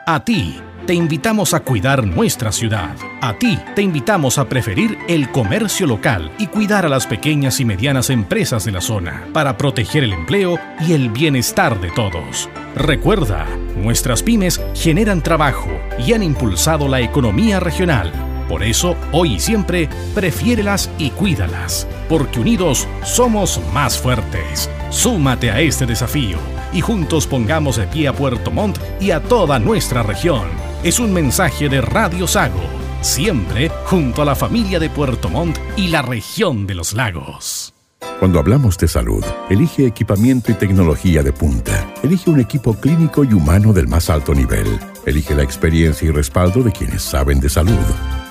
A 0.07 0.23
ti, 0.23 0.55
te 0.87 0.93
invitamos 0.93 1.53
a 1.53 1.59
cuidar 1.59 2.05
nuestra 2.05 2.53
ciudad. 2.53 2.95
A 3.21 3.33
ti, 3.33 3.59
te 3.75 3.81
invitamos 3.81 4.37
a 4.37 4.47
preferir 4.47 4.97
el 5.09 5.29
comercio 5.31 5.87
local 5.87 6.31
y 6.39 6.47
cuidar 6.47 6.85
a 6.85 6.89
las 6.89 7.05
pequeñas 7.05 7.59
y 7.59 7.65
medianas 7.65 8.09
empresas 8.09 8.63
de 8.63 8.71
la 8.71 8.81
zona 8.81 9.27
para 9.33 9.57
proteger 9.57 10.05
el 10.05 10.13
empleo 10.13 10.57
y 10.87 10.93
el 10.93 11.09
bienestar 11.09 11.81
de 11.81 11.91
todos. 11.91 12.49
Recuerda, 12.75 13.45
nuestras 13.75 14.23
pymes 14.23 14.61
generan 14.73 15.21
trabajo 15.21 15.69
y 16.05 16.13
han 16.13 16.23
impulsado 16.23 16.87
la 16.87 17.01
economía 17.01 17.59
regional. 17.59 18.13
Por 18.47 18.63
eso, 18.63 18.95
hoy 19.11 19.33
y 19.35 19.39
siempre, 19.39 19.89
prefiérelas 20.15 20.89
y 20.97 21.11
cuídalas, 21.11 21.87
porque 22.09 22.39
unidos 22.39 22.87
somos 23.03 23.61
más 23.71 23.97
fuertes. 23.97 24.69
Súmate 24.89 25.51
a 25.51 25.61
este 25.61 25.85
desafío 25.85 26.37
y 26.73 26.81
juntos 26.81 27.27
pongamos 27.27 27.77
de 27.77 27.87
pie 27.87 28.07
a 28.07 28.13
Puerto 28.13 28.51
Montt 28.51 28.79
y 28.99 29.11
a 29.11 29.21
toda 29.21 29.59
nuestra 29.59 30.03
región. 30.03 30.47
Es 30.83 30.99
un 30.99 31.13
mensaje 31.13 31.69
de 31.69 31.81
Radio 31.81 32.27
Sago, 32.27 32.61
siempre 33.01 33.71
junto 33.85 34.21
a 34.21 34.25
la 34.25 34.35
familia 34.35 34.79
de 34.79 34.89
Puerto 34.89 35.29
Montt 35.29 35.57
y 35.77 35.87
la 35.87 36.01
región 36.01 36.67
de 36.67 36.75
los 36.75 36.93
lagos. 36.93 37.73
Cuando 38.19 38.39
hablamos 38.39 38.77
de 38.77 38.89
salud, 38.89 39.23
elige 39.49 39.85
equipamiento 39.85 40.51
y 40.51 40.55
tecnología 40.55 41.23
de 41.23 41.31
punta. 41.31 41.93
Elige 42.03 42.29
un 42.29 42.41
equipo 42.41 42.73
clínico 42.73 43.23
y 43.23 43.33
humano 43.33 43.71
del 43.71 43.87
más 43.87 44.09
alto 44.09 44.33
nivel. 44.33 44.67
Elige 45.05 45.33
la 45.35 45.43
experiencia 45.43 46.07
y 46.07 46.11
respaldo 46.11 46.61
de 46.61 46.71
quienes 46.73 47.01
saben 47.01 47.39
de 47.39 47.49
salud. 47.49 47.77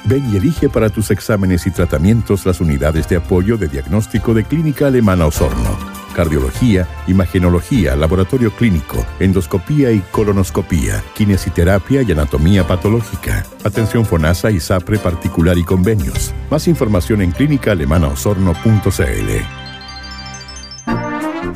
Ven 0.08 0.24
y 0.32 0.38
elige 0.38 0.70
para 0.70 0.88
tus 0.88 1.10
exámenes 1.10 1.66
y 1.66 1.70
tratamientos 1.70 2.46
las 2.46 2.62
unidades 2.62 3.06
de 3.10 3.16
apoyo 3.16 3.58
de 3.58 3.68
diagnóstico 3.68 4.32
de 4.32 4.42
Clínica 4.42 4.86
Alemana 4.86 5.26
Osorno. 5.26 5.76
Cardiología, 6.14 6.88
imagenología, 7.06 7.94
laboratorio 7.94 8.50
clínico, 8.52 9.04
endoscopía 9.20 9.92
y 9.92 10.00
colonoscopía, 10.10 11.04
kinesiterapia 11.14 12.00
y 12.00 12.12
anatomía 12.12 12.66
patológica. 12.66 13.44
Atención 13.64 14.06
FONASA 14.06 14.50
y 14.50 14.60
SAPRE 14.60 14.98
particular 14.98 15.58
y 15.58 15.64
convenios. 15.64 16.32
Más 16.50 16.68
información 16.68 17.20
en 17.20 17.32
clínicaalemanaosorno.cl. 17.32 19.67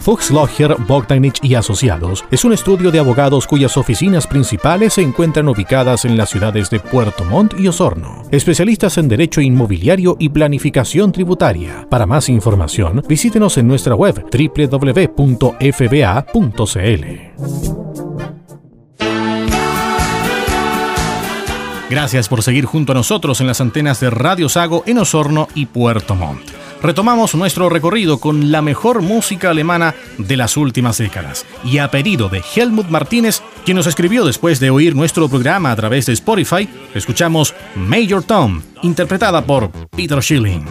Fuchs 0.03 0.33
Logger, 0.33 0.75
Bogdanich 0.89 1.39
y 1.43 1.55
Asociados 1.55 2.25
es 2.33 2.45
un 2.45 2.53
estudio 2.53 2.91
de 2.91 2.99
abogados 2.99 3.47
cuyas 3.47 3.77
oficinas 3.77 4.27
principales 4.27 4.95
se 4.95 5.03
encuentran 5.03 5.49
ubicadas 5.49 6.05
en 6.05 6.17
las 6.17 6.29
ciudades 6.29 6.71
de 6.71 6.81
Puerto 6.81 7.25
Montt 7.25 7.55
y 7.57 7.69
Osorno. 7.69 8.25
Especialistas 8.33 8.99
en 8.99 9.07
Derecho 9.07 9.41
Inmobiliario 9.41 10.17
y 10.19 10.29
Planificación 10.29 11.13
Tributaria. 11.13 11.87
Para 11.89 12.07
más 12.07 12.29
información, 12.29 13.05
visítenos 13.09 13.57
en 13.59 13.69
nuestra 13.69 13.95
web 13.95 14.27
www.fba.cl. 14.33 15.13
Gracias 21.91 22.29
por 22.29 22.43
seguir 22.43 22.65
junto 22.65 22.91
a 22.91 22.95
nosotros 22.97 23.41
en 23.41 23.47
las 23.47 23.61
antenas 23.61 24.01
de 24.01 24.11
Radio 24.11 24.49
Sago 24.49 24.83
en 24.87 24.99
Osorno 24.99 25.47
y 25.55 25.67
Puerto 25.67 26.17
Montt 26.17 26.62
retomamos 26.83 27.35
nuestro 27.35 27.69
recorrido 27.69 28.19
con 28.19 28.51
la 28.51 28.61
mejor 28.61 29.03
música 29.03 29.51
alemana 29.51 29.95
de 30.19 30.37
las 30.37 30.57
últimas 30.57 30.99
décadas. 30.99 31.47
Y 31.65 31.79
a 31.79 31.91
pedido 31.91 32.29
de 32.29 32.43
Helmut 32.55 32.89
Martínez, 32.89 33.43
quien 33.65 33.77
nos 33.77 33.87
escribió 33.87 34.25
después 34.25 34.61
de 34.61 34.71
oír 34.71 34.97
nuestro 34.97 35.29
programa 35.29 35.71
a 35.71 35.77
través 35.77 36.07
de 36.07 36.13
Spotify, 36.13 36.69
escuchamos 36.95 37.55
Major 37.75 38.23
Tom, 38.23 38.63
interpretada 38.83 39.45
por 39.45 39.71
Peter 39.97 40.23
Schilling. 40.23 40.67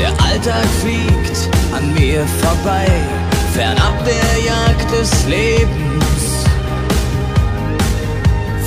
Der 0.00 0.12
Alltag 0.24 0.66
fliegt 0.80 1.38
an 1.76 1.92
mir 1.92 2.26
vorbei, 2.42 2.86
fernab 3.52 3.96
der 4.04 4.30
Jagd 4.50 4.90
des 4.90 5.26
Lebens 5.26 6.24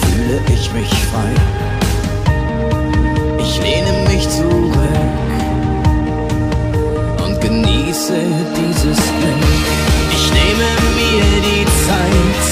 fühle 0.02 0.40
ich 0.54 0.72
mich 0.74 0.94
frei. 1.10 1.34
Ich 3.40 3.60
lehne 3.62 3.94
mich 4.10 4.30
zurück 4.30 4.78
und 7.26 7.42
genieße 7.42 8.20
dieses 8.60 9.00
Glück. 9.18 9.66
Ich 10.16 10.26
nehme 10.40 10.70
mir 11.00 11.28
die 11.50 11.66
Zeit, 11.88 12.46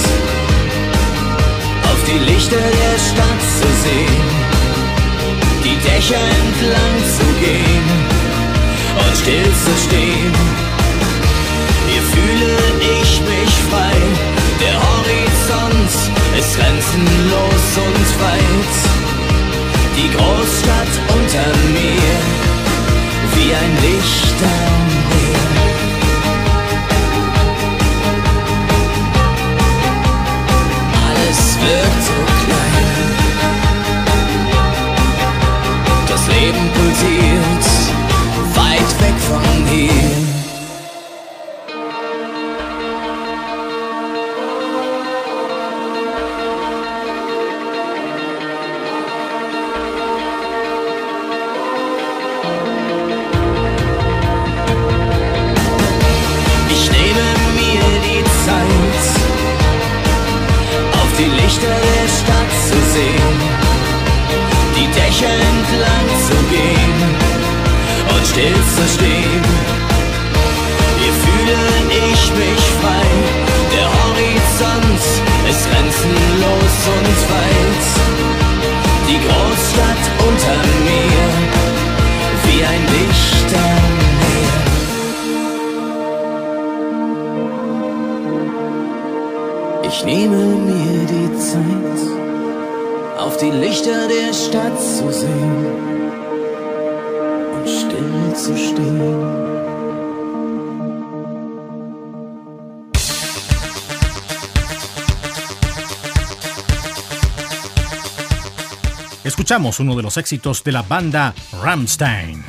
auf 1.89 1.99
die 2.09 2.31
Lichter 2.31 2.65
der 2.81 2.97
Stadt 3.07 3.41
zu 3.59 3.67
sehen, 3.83 4.25
die 5.63 5.77
Dächer 5.87 6.23
entlang 6.41 6.95
zu 7.17 7.25
gehen 7.45 8.10
und 8.97 9.17
still 9.17 9.51
zu 9.63 9.73
stehen. 9.85 10.33
Hier 11.87 12.03
fühle 12.13 12.53
ich 13.01 13.21
mich 13.21 13.53
frei, 13.69 13.97
der 14.59 14.75
Horizont 14.85 15.93
ist 16.39 16.57
grenzenlos 16.57 17.65
und 17.87 18.09
weit. 18.23 18.75
Die 19.97 20.09
Großstadt 20.15 20.93
unter 21.15 21.47
mir, 21.73 22.15
wie 23.35 23.51
ein 23.53 23.73
Licht 23.85 24.39
am 24.43 24.83
Meer. 25.11 25.49
Alles 31.07 31.41
wirkt 31.61 32.03
so 32.07 32.17
klein. 32.41 33.11
Das 36.07 36.23
Leben 36.27 36.63
pulsiert 36.73 37.80
weit 38.55 39.01
weg 39.01 39.19
von 39.19 39.65
hier. 39.67 40.30
Escuchamos 109.51 109.79
uno 109.79 109.95
de 109.95 110.03
los 110.03 110.17
éxitos 110.17 110.63
de 110.63 110.71
la 110.71 110.81
banda 110.81 111.33
Rammstein. 111.63 112.43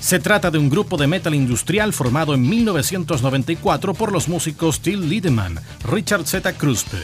Se 0.00 0.18
trata 0.18 0.50
de 0.50 0.58
un 0.58 0.68
grupo 0.68 0.96
de 0.96 1.06
metal 1.06 1.34
industrial 1.34 1.92
formado 1.92 2.34
en 2.34 2.48
1994 2.48 3.94
por 3.94 4.12
los 4.12 4.28
músicos 4.28 4.80
Till 4.80 5.08
Liedemann, 5.08 5.58
Richard 5.90 6.26
Z. 6.26 6.52
Kruspe, 6.52 6.98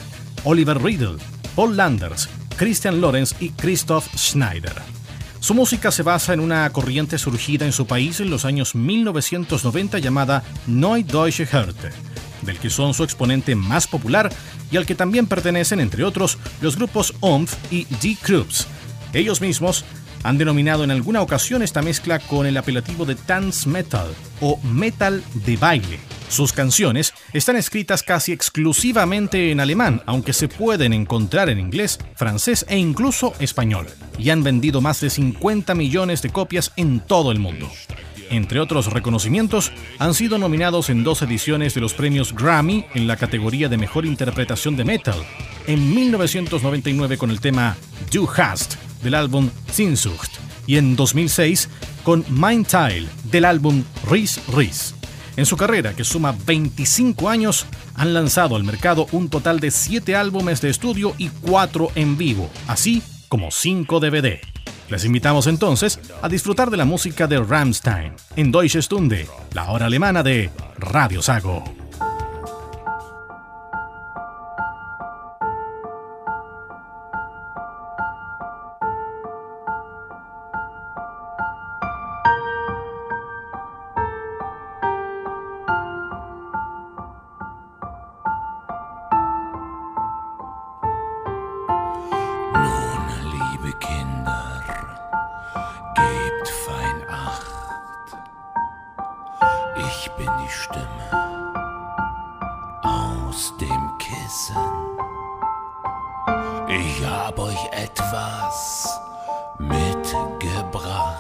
Oliver 0.44 0.82
Riedel, 0.82 1.16
Paul 1.56 1.76
Landers, 1.76 2.28
Christian 2.56 3.00
Lorenz 3.00 3.34
y 3.40 3.50
Christoph 3.50 4.06
Schneider. 4.16 4.74
Su 5.40 5.54
música 5.54 5.90
se 5.90 6.02
basa 6.02 6.32
en 6.32 6.40
una 6.40 6.68
corriente 6.70 7.18
surgida 7.18 7.64
en 7.64 7.72
su 7.72 7.86
país 7.86 8.20
en 8.20 8.30
los 8.30 8.44
años 8.44 8.74
1990 8.74 9.98
llamada 9.98 10.42
Neue 10.66 11.04
Deutsche 11.04 11.44
Härte, 11.44 11.90
del 12.42 12.58
que 12.58 12.70
son 12.70 12.94
su 12.94 13.04
exponente 13.04 13.54
más 13.54 13.86
popular 13.86 14.30
y 14.70 14.76
al 14.76 14.86
que 14.86 14.94
también 14.94 15.26
pertenecen, 15.26 15.80
entre 15.80 16.04
otros, 16.04 16.38
los 16.60 16.76
grupos 16.76 17.14
OMF 17.20 17.54
y 17.70 17.84
Die 18.00 18.16
Krupps, 18.20 18.66
ellos 19.12 19.40
mismos 19.40 19.84
han 20.22 20.38
denominado 20.38 20.84
en 20.84 20.90
alguna 20.90 21.22
ocasión 21.22 21.62
esta 21.62 21.82
mezcla 21.82 22.18
con 22.18 22.46
el 22.46 22.56
apelativo 22.56 23.04
de 23.04 23.16
dance 23.26 23.68
metal 23.68 24.08
o 24.40 24.58
metal 24.62 25.22
de 25.46 25.56
baile. 25.56 26.15
Sus 26.28 26.52
canciones 26.52 27.14
están 27.32 27.56
escritas 27.56 28.02
casi 28.02 28.32
exclusivamente 28.32 29.50
en 29.50 29.60
alemán, 29.60 30.02
aunque 30.06 30.32
se 30.32 30.48
pueden 30.48 30.92
encontrar 30.92 31.48
en 31.48 31.60
inglés, 31.60 31.98
francés 32.14 32.66
e 32.68 32.76
incluso 32.76 33.32
español, 33.38 33.86
y 34.18 34.30
han 34.30 34.42
vendido 34.42 34.80
más 34.80 35.00
de 35.00 35.10
50 35.10 35.74
millones 35.74 36.22
de 36.22 36.30
copias 36.30 36.72
en 36.76 37.00
todo 37.00 37.32
el 37.32 37.38
mundo. 37.38 37.70
Entre 38.28 38.58
otros 38.58 38.92
reconocimientos, 38.92 39.70
han 39.98 40.14
sido 40.14 40.36
nominados 40.38 40.90
en 40.90 41.04
dos 41.04 41.22
ediciones 41.22 41.74
de 41.74 41.80
los 41.80 41.94
premios 41.94 42.34
Grammy 42.34 42.84
en 42.94 43.06
la 43.06 43.16
categoría 43.16 43.68
de 43.68 43.78
Mejor 43.78 44.04
Interpretación 44.04 44.76
de 44.76 44.84
Metal, 44.84 45.24
en 45.66 45.94
1999 45.94 47.18
con 47.18 47.30
el 47.30 47.40
tema 47.40 47.76
Do 48.12 48.28
Hast 48.28 48.74
del 49.02 49.14
álbum 49.14 49.50
Sinsucht 49.70 50.32
y 50.66 50.76
en 50.76 50.96
2006 50.96 51.68
con 52.02 52.24
Mind 52.28 52.66
Tile 52.66 53.06
del 53.30 53.44
álbum 53.44 53.84
Riz 54.10 54.40
Riz. 54.52 54.95
En 55.36 55.44
su 55.44 55.56
carrera, 55.56 55.94
que 55.94 56.04
suma 56.04 56.34
25 56.46 57.28
años, 57.28 57.66
han 57.94 58.14
lanzado 58.14 58.56
al 58.56 58.64
mercado 58.64 59.06
un 59.12 59.28
total 59.28 59.60
de 59.60 59.70
7 59.70 60.16
álbumes 60.16 60.60
de 60.60 60.70
estudio 60.70 61.14
y 61.18 61.28
4 61.28 61.92
en 61.94 62.16
vivo, 62.16 62.50
así 62.66 63.02
como 63.28 63.50
5 63.50 64.00
DVD. 64.00 64.40
Les 64.88 65.04
invitamos 65.04 65.46
entonces 65.46 66.00
a 66.22 66.28
disfrutar 66.28 66.70
de 66.70 66.76
la 66.76 66.84
música 66.84 67.26
de 67.26 67.38
Rammstein 67.38 68.12
en 68.36 68.52
Deutsche 68.52 68.80
Stunde, 68.80 69.26
la 69.52 69.70
hora 69.70 69.86
alemana 69.86 70.22
de 70.22 70.50
Radio 70.78 71.20
Sago. 71.20 71.85
bin 100.16 100.30
die 100.42 100.50
Stimme 100.50 101.08
aus 102.82 103.52
dem 103.60 103.98
Kissen. 103.98 104.56
Ich 106.68 107.06
hab 107.06 107.38
euch 107.38 107.68
etwas 107.72 109.00
mitgebracht, 109.58 111.16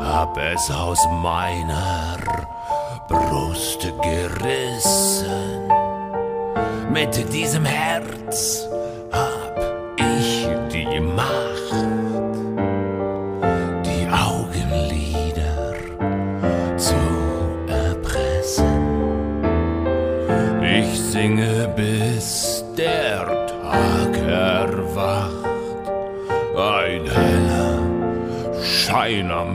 hab 0.00 0.36
es 0.36 0.70
aus 0.70 1.06
meiner 1.22 2.16
Brust 3.08 3.80
gerissen. 4.02 5.68
Mit 6.90 7.32
diesem 7.32 7.64
Herz 7.64 8.68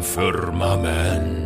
firmament. 0.07 1.36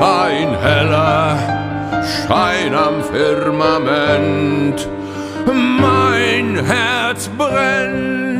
ein 0.00 0.58
heller 0.60 1.38
Schein 2.04 2.74
am 2.74 3.02
Firmament. 3.02 4.88
Mein 5.46 6.64
Herz 6.64 7.28
brennt. 7.36 8.35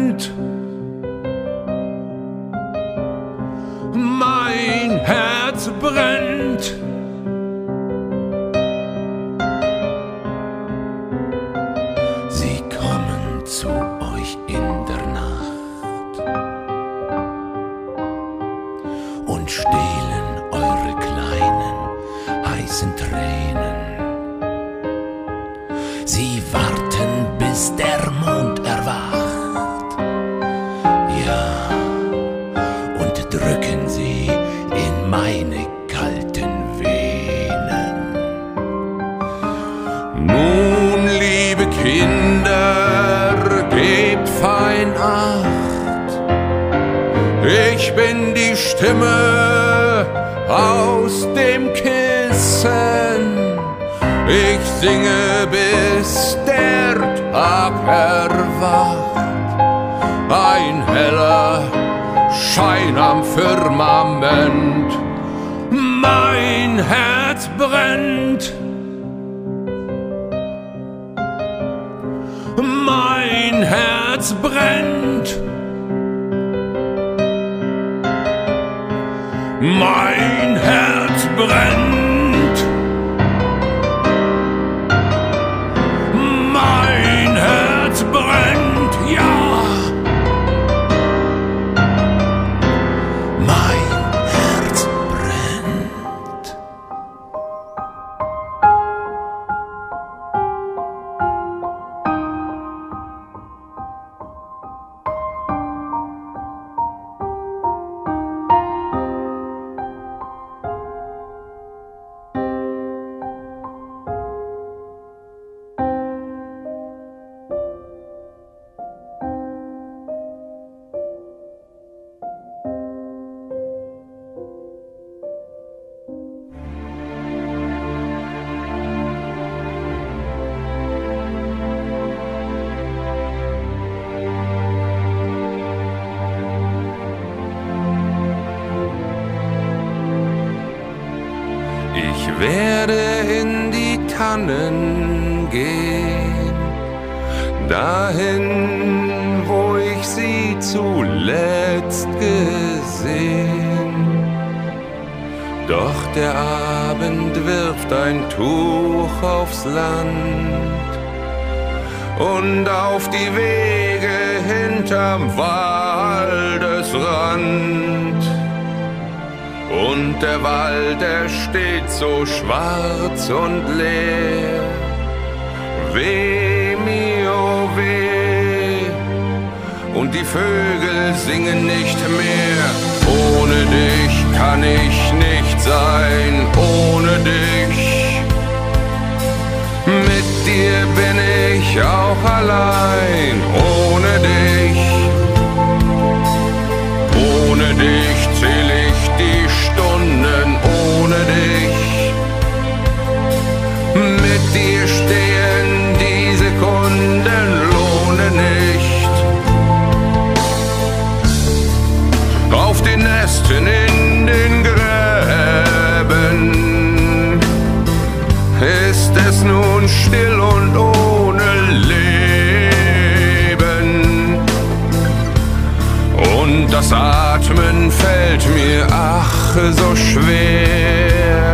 Das 226.89 226.93
Atmen 226.93 227.91
fällt 227.91 228.47
mir 228.55 228.87
ach 228.91 229.57
so 229.73 229.97
schwer. 229.97 231.51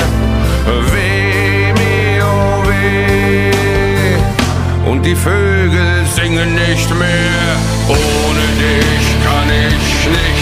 Weh 0.92 1.72
mir, 1.72 2.24
oh 2.24 2.62
weh. 2.68 4.20
Und 4.90 5.06
die 5.06 5.16
Vögel 5.16 6.04
singen 6.14 6.54
nicht 6.54 6.90
mehr. 6.98 7.56
Ohne 7.88 8.46
dich 8.60 9.06
kann 9.24 9.48
ich 9.48 10.08
nicht 10.18 10.41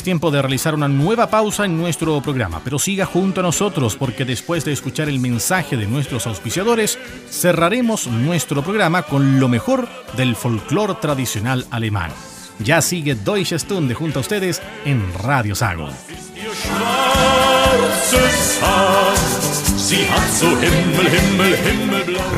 es 0.00 0.04
tiempo 0.04 0.30
de 0.30 0.40
realizar 0.40 0.74
una 0.74 0.88
nueva 0.88 1.28
pausa 1.28 1.66
en 1.66 1.76
nuestro 1.76 2.22
programa, 2.22 2.62
pero 2.64 2.78
siga 2.78 3.04
junto 3.04 3.40
a 3.40 3.42
nosotros 3.42 3.96
porque 3.96 4.24
después 4.24 4.64
de 4.64 4.72
escuchar 4.72 5.10
el 5.10 5.20
mensaje 5.20 5.76
de 5.76 5.86
nuestros 5.86 6.26
auspiciadores, 6.26 6.98
cerraremos 7.28 8.06
nuestro 8.06 8.62
programa 8.62 9.02
con 9.02 9.38
lo 9.38 9.46
mejor 9.48 9.90
del 10.16 10.36
folclore 10.36 10.94
tradicional 11.02 11.66
alemán. 11.70 12.12
Ya 12.60 12.80
sigue 12.80 13.14
Deutsche 13.14 13.58
Stunde 13.58 13.92
junto 13.92 14.20
a 14.20 14.22
ustedes 14.22 14.62
en 14.86 15.02
Radio 15.22 15.54
Sago. 15.54 15.90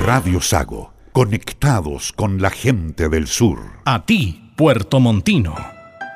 Radio 0.05 0.41
Sago, 0.41 0.93
conectados 1.13 2.13
con 2.13 2.43
la 2.43 2.51
gente 2.51 3.09
del 3.09 3.29
sur. 3.29 3.61
A 3.85 4.05
ti, 4.05 4.51
Puerto 4.57 4.99
Montino. 4.99 5.55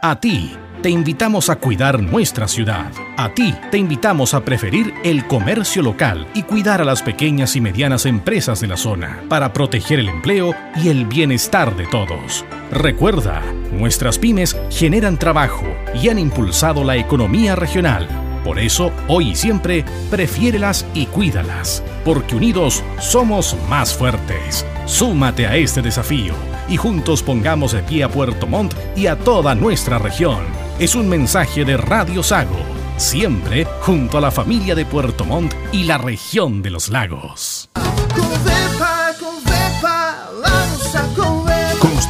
A 0.03 0.19
ti, 0.21 0.51
te 0.87 0.91
invitamos 0.91 1.51
a 1.51 1.57
cuidar 1.57 2.01
nuestra 2.01 2.47
ciudad. 2.47 2.93
A 3.16 3.34
ti, 3.34 3.53
te 3.72 3.76
invitamos 3.76 4.34
a 4.34 4.45
preferir 4.45 4.95
el 5.03 5.26
comercio 5.26 5.82
local 5.82 6.28
y 6.32 6.45
cuidar 6.45 6.80
a 6.80 6.84
las 6.84 7.03
pequeñas 7.03 7.57
y 7.57 7.61
medianas 7.61 8.07
empresas 8.07 8.61
de 8.61 8.68
la 8.68 8.76
zona 8.76 9.20
para 9.28 9.53
proteger 9.53 9.99
el 9.99 10.09
empleo 10.09 10.55
y 10.76 10.89
el 10.89 11.05
bienestar 11.07 11.74
de 11.74 11.89
todos. 11.89 12.45
Recuerda, 12.70 13.43
nuestras 13.72 14.16
pymes 14.16 14.57
generan 14.70 15.18
trabajo 15.18 15.66
y 16.01 16.09
han 16.09 16.20
impulsado 16.20 16.84
la 16.84 16.95
economía 16.95 17.57
regional. 17.57 18.07
Por 18.45 18.61
eso, 18.61 18.93
hoy 19.09 19.30
y 19.30 19.34
siempre, 19.34 19.84
prefiérelas 20.09 20.87
y 20.95 21.07
cuídalas, 21.07 21.82
porque 22.05 22.37
unidos 22.37 22.84
somos 23.01 23.57
más 23.68 23.93
fuertes. 23.93 24.64
Súmate 24.84 25.49
a 25.49 25.57
este 25.57 25.82
desafío 25.82 26.34
y 26.68 26.76
juntos 26.76 27.24
pongamos 27.24 27.72
de 27.72 27.82
pie 27.82 28.05
a 28.05 28.09
Puerto 28.09 28.47
Montt 28.47 28.74
y 28.95 29.09
a 29.09 29.16
toda 29.18 29.57
nuestra 29.57 29.99
región. 29.99 30.66
Es 30.79 30.95
un 30.95 31.09
mensaje 31.09 31.64
de 31.64 31.79
Radio 31.79 32.22
Sago, 32.22 32.59
siempre 32.99 33.66
junto 33.81 34.18
a 34.18 34.20
la 34.20 34.31
familia 34.31 34.74
de 34.74 34.85
Puerto 34.85 35.24
Montt 35.24 35.55
y 35.72 35.85
la 35.85 35.97
región 35.97 36.61
de 36.61 36.68
los 36.68 36.91
lagos. 36.91 37.70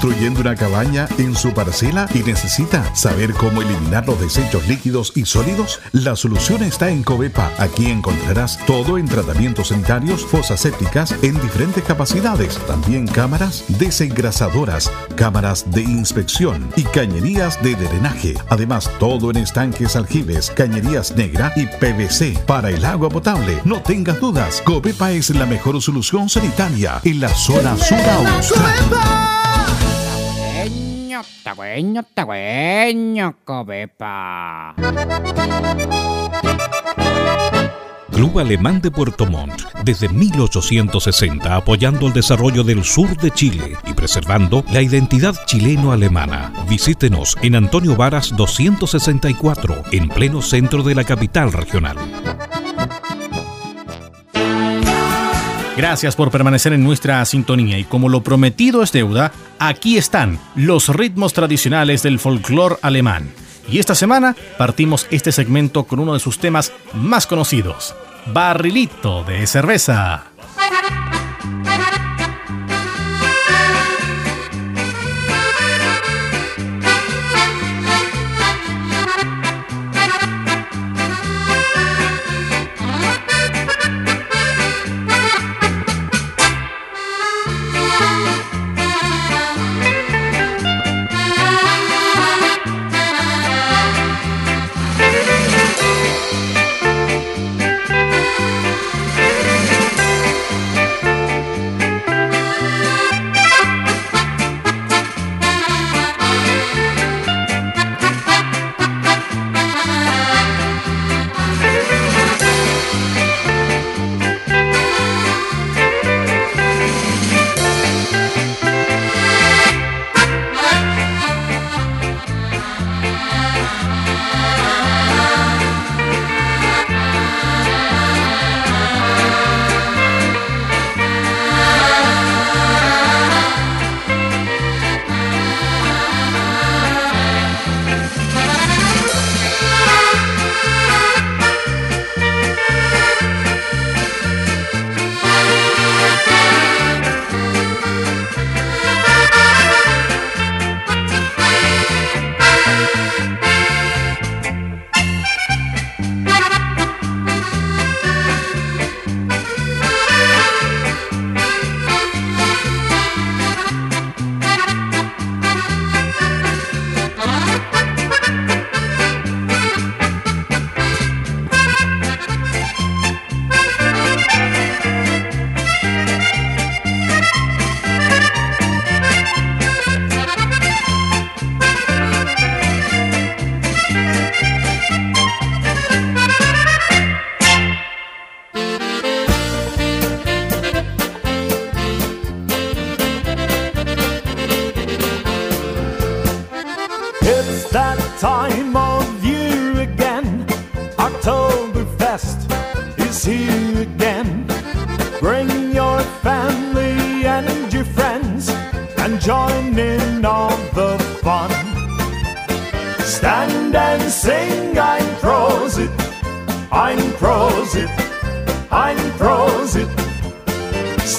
Construyendo 0.06 0.40
una 0.40 0.54
cabaña 0.54 1.08
en 1.18 1.34
su 1.34 1.52
parcela 1.52 2.06
y 2.14 2.20
necesita 2.20 2.94
saber 2.94 3.32
cómo 3.32 3.60
eliminar 3.60 4.06
los 4.06 4.20
desechos 4.20 4.68
líquidos 4.68 5.12
y 5.16 5.24
sólidos? 5.24 5.80
La 5.90 6.14
solución 6.14 6.62
está 6.62 6.90
en 6.90 7.02
Covepa. 7.02 7.50
Aquí 7.58 7.90
encontrarás 7.90 8.56
todo 8.66 8.98
en 8.98 9.08
tratamientos 9.08 9.68
sanitarios, 9.68 10.24
fosas 10.24 10.60
sépticas 10.60 11.12
en 11.22 11.40
diferentes 11.40 11.82
capacidades, 11.82 12.56
también 12.68 13.08
cámaras 13.08 13.64
desengrasadoras, 13.66 14.92
cámaras 15.16 15.68
de 15.72 15.82
inspección 15.82 16.70
y 16.76 16.84
cañerías 16.84 17.60
de 17.64 17.74
drenaje. 17.74 18.34
Además, 18.48 18.88
todo 19.00 19.30
en 19.30 19.38
estanques 19.38 19.96
aljibes, 19.96 20.52
cañerías 20.52 21.16
negra 21.16 21.52
y 21.56 21.66
PVC 21.66 22.38
para 22.46 22.70
el 22.70 22.84
agua 22.84 23.08
potable. 23.08 23.60
No 23.64 23.82
tengas 23.82 24.20
dudas, 24.20 24.62
Covepa 24.64 25.10
es 25.10 25.30
la 25.30 25.46
mejor 25.46 25.82
solución 25.82 26.28
sanitaria 26.28 27.00
en 27.02 27.18
la 27.18 27.30
zona 27.30 27.76
sur 27.76 27.98
Club 38.16 38.38
Alemán 38.38 38.80
de 38.80 38.90
Puerto 38.90 39.26
Montt, 39.26 39.62
desde 39.84 40.08
1860 40.08 41.54
apoyando 41.54 42.06
el 42.06 42.14
desarrollo 42.14 42.64
del 42.64 42.82
sur 42.82 43.14
de 43.18 43.30
Chile 43.30 43.76
y 43.86 43.92
preservando 43.92 44.64
la 44.72 44.80
identidad 44.80 45.34
chileno-alemana. 45.44 46.52
Visítenos 46.66 47.36
en 47.42 47.56
Antonio 47.56 47.94
Varas 47.94 48.34
264, 48.34 49.82
en 49.92 50.08
pleno 50.08 50.40
centro 50.40 50.82
de 50.82 50.94
la 50.94 51.04
capital 51.04 51.52
regional. 51.52 51.98
Gracias 55.76 56.16
por 56.16 56.30
permanecer 56.30 56.72
en 56.72 56.82
nuestra 56.82 57.22
sintonía 57.26 57.78
y 57.78 57.84
como 57.84 58.08
lo 58.08 58.22
prometido 58.22 58.82
es 58.82 58.92
deuda, 58.92 59.32
aquí 59.58 59.98
están 59.98 60.38
los 60.54 60.88
ritmos 60.88 61.34
tradicionales 61.34 62.02
del 62.02 62.18
folclore 62.18 62.76
alemán. 62.80 63.30
Y 63.68 63.78
esta 63.78 63.94
semana 63.94 64.34
partimos 64.56 65.06
este 65.10 65.32
segmento 65.32 65.84
con 65.84 65.98
uno 65.98 66.14
de 66.14 66.20
sus 66.20 66.38
temas 66.38 66.72
más 66.94 67.26
conocidos, 67.26 67.94
Barrilito 68.32 69.22
de 69.24 69.46
cerveza. 69.46 70.24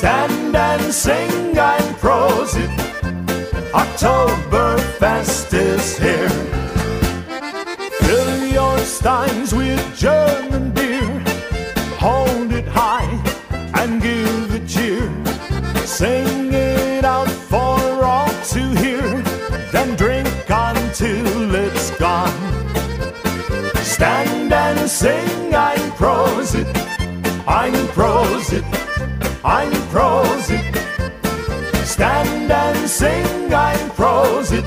stand 0.08 0.56
and 0.56 0.94
sing 0.94 1.58
and 1.58 1.98
prose 1.98 2.56
it. 2.56 2.70
Oktoberfest 3.82 5.54
is 5.54 5.98
here. 5.98 6.30
Fill 8.06 8.48
your 8.60 8.78
steins 8.80 9.54
with 9.54 9.84
German 9.98 10.72
beer. 10.72 11.12
Hold 12.06 12.54
it 12.54 12.70
high 12.70 13.12
and 13.80 14.02
give 14.02 14.50
the 14.54 14.62
cheer. 14.74 15.10
Sing 15.86 16.54
it 16.54 17.04
out 17.04 17.34
for 17.52 17.78
all 18.14 18.34
to 18.54 18.64
hear. 18.84 19.10
Then 19.74 19.90
drink 19.98 20.30
until 20.50 21.54
it's 21.66 21.92
gone. 22.00 22.40
Stand 23.96 24.54
and 24.54 24.90
sing, 24.90 25.54
I'm 25.54 25.92
prose 26.02 26.56
it. 26.56 26.70
I'm 27.46 27.88
prose 27.90 28.54
it. 28.54 28.77
I'm 29.50 29.72
Prosit. 29.94 30.76
Stand 31.86 32.52
and 32.52 32.90
sing, 32.90 33.54
I'm 33.54 33.90
Prosit. 33.92 34.66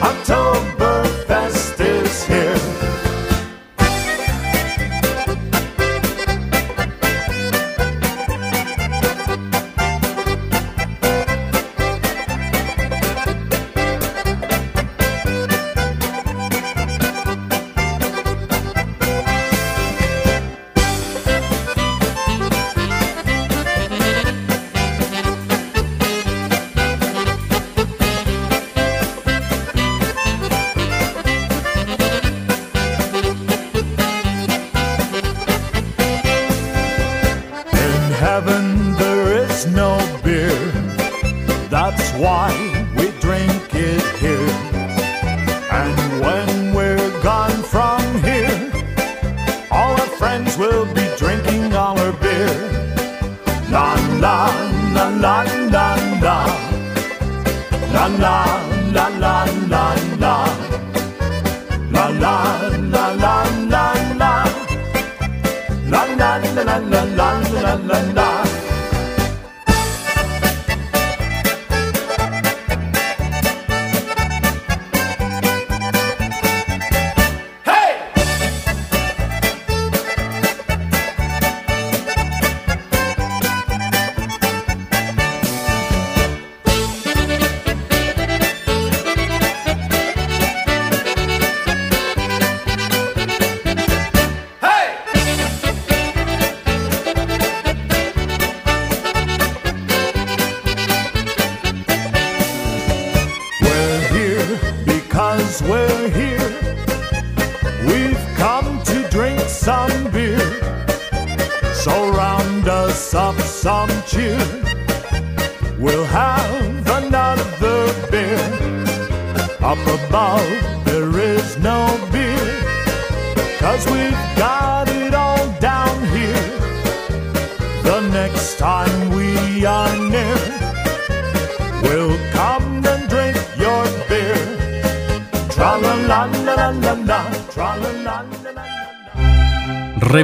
Oktoberfest 0.00 1.78
is 1.80 2.24
here. 2.24 2.77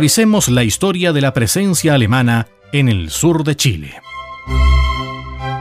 Revisemos 0.04 0.50
la 0.50 0.64
historia 0.64 1.14
de 1.14 1.22
la 1.22 1.32
presencia 1.32 1.94
alemana 1.94 2.46
en 2.74 2.90
el 2.90 3.08
sur 3.08 3.42
de 3.42 3.56
Chile. 3.56 3.94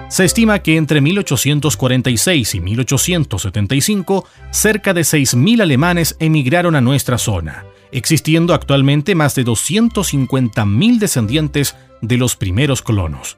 Se 0.10 0.26
estima 0.26 0.60
que 0.60 0.76
entre 0.76 1.00
1846 1.00 2.56
y 2.56 2.60
1875 2.60 4.28
cerca 4.52 4.94
de 4.94 5.04
6.000 5.04 5.62
alemanes 5.62 6.18
emigraron 6.20 6.76
a 6.76 6.82
nuestra 6.82 7.18
zona, 7.18 7.64
existiendo 7.94 8.54
actualmente 8.54 9.16
más 9.16 9.34
de 9.36 9.46
250.000 9.46 11.00
descendientes 11.00 11.78
de 12.02 12.18
los 12.18 12.36
primeros 12.36 12.82
colonos. 12.82 13.38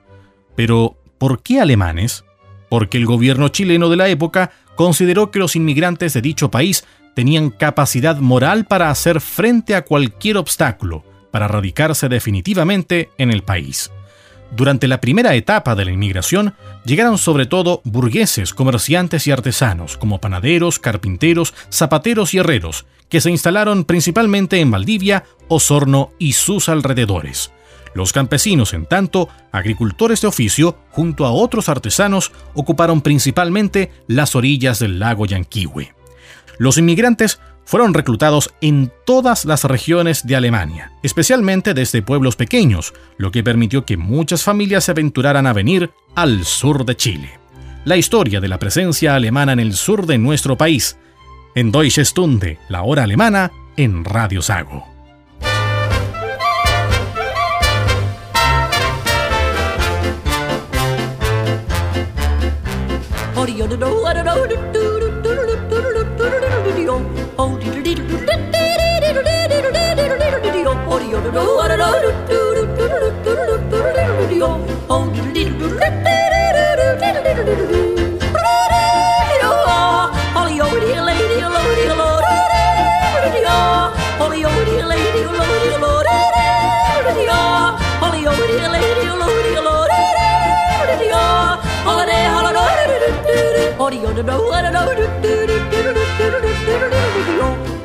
Pero, 0.55 0.97
¿por 1.19 1.43
qué 1.43 1.61
alemanes? 1.61 2.25
Porque 2.67 2.97
el 2.97 3.05
gobierno 3.05 3.49
chileno 3.49 3.89
de 3.89 3.97
la 3.97 4.07
época 4.07 4.53
consideró 4.73 5.29
que 5.29 5.37
los 5.37 5.55
inmigrantes 5.55 6.13
de 6.13 6.23
dicho 6.23 6.49
país 6.49 6.83
tenían 7.15 7.49
capacidad 7.49 8.17
moral 8.17 8.65
para 8.65 8.89
hacer 8.89 9.21
frente 9.21 9.73
a 9.73 9.83
cualquier 9.83 10.37
obstáculo, 10.37 11.03
para 11.31 11.47
radicarse 11.47 12.07
definitivamente 12.09 13.09
en 13.17 13.31
el 13.31 13.41
país. 13.41 13.91
Durante 14.55 14.87
la 14.87 15.01
primera 15.01 15.33
etapa 15.35 15.75
de 15.75 15.85
la 15.85 15.91
inmigración, 15.91 16.53
llegaron 16.85 17.17
sobre 17.17 17.45
todo 17.45 17.81
burgueses, 17.83 18.53
comerciantes 18.53 19.27
y 19.27 19.31
artesanos, 19.31 19.97
como 19.97 20.21
panaderos, 20.21 20.79
carpinteros, 20.79 21.53
zapateros 21.71 22.33
y 22.33 22.37
herreros, 22.37 22.85
que 23.09 23.21
se 23.21 23.31
instalaron 23.31 23.83
principalmente 23.85 24.59
en 24.59 24.71
Valdivia, 24.71 25.23
Osorno 25.47 26.11
y 26.19 26.33
sus 26.33 26.69
alrededores. 26.69 27.51
Los 27.93 28.11
campesinos, 28.11 28.73
en 28.73 28.85
tanto, 28.85 29.29
agricultores 29.51 30.21
de 30.21 30.27
oficio, 30.27 30.77
junto 30.91 31.25
a 31.25 31.31
otros 31.31 31.69
artesanos, 31.69 32.31
ocuparon 32.53 33.01
principalmente 33.01 33.91
las 34.07 34.35
orillas 34.35 34.79
del 34.79 34.99
lago 34.99 35.25
Yanquihue. 35.25 35.93
Los 36.57 36.77
inmigrantes 36.77 37.39
fueron 37.65 37.93
reclutados 37.93 38.53
en 38.61 38.91
todas 39.05 39.45
las 39.45 39.63
regiones 39.63 40.25
de 40.25 40.35
Alemania, 40.35 40.91
especialmente 41.03 41.73
desde 41.73 42.01
pueblos 42.01 42.35
pequeños, 42.35 42.93
lo 43.17 43.31
que 43.31 43.43
permitió 43.43 43.85
que 43.85 43.97
muchas 43.97 44.43
familias 44.43 44.85
se 44.85 44.91
aventuraran 44.91 45.47
a 45.47 45.53
venir 45.53 45.91
al 46.15 46.45
sur 46.45 46.85
de 46.85 46.95
Chile. 46.95 47.39
La 47.83 47.97
historia 47.97 48.39
de 48.39 48.47
la 48.47 48.59
presencia 48.59 49.15
alemana 49.15 49.53
en 49.53 49.59
el 49.59 49.73
sur 49.73 50.05
de 50.05 50.17
nuestro 50.17 50.57
país, 50.57 50.97
en 51.55 51.71
Deutsche 51.71 52.05
Stunde, 52.05 52.59
la 52.69 52.83
hora 52.83 53.03
alemana, 53.03 53.51
en 53.77 54.05
Radio 54.05 54.41
Sago. 54.41 54.95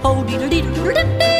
Oh, 0.02 0.24
diddle 0.24 0.48
diddle 0.48 0.92
diddle 0.94 1.39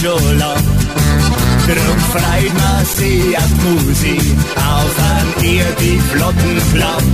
schon 0.00 0.38
lang. 0.38 0.64
Drum 1.66 1.98
freit 2.12 2.54
man 2.54 2.84
sich 2.86 3.36
auf 3.36 3.52
Musik, 3.64 4.22
auf 4.56 4.94
ein 5.12 5.44
eher 5.44 5.72
die 5.80 6.00
flotten 6.10 6.56
Klamm. 6.72 7.06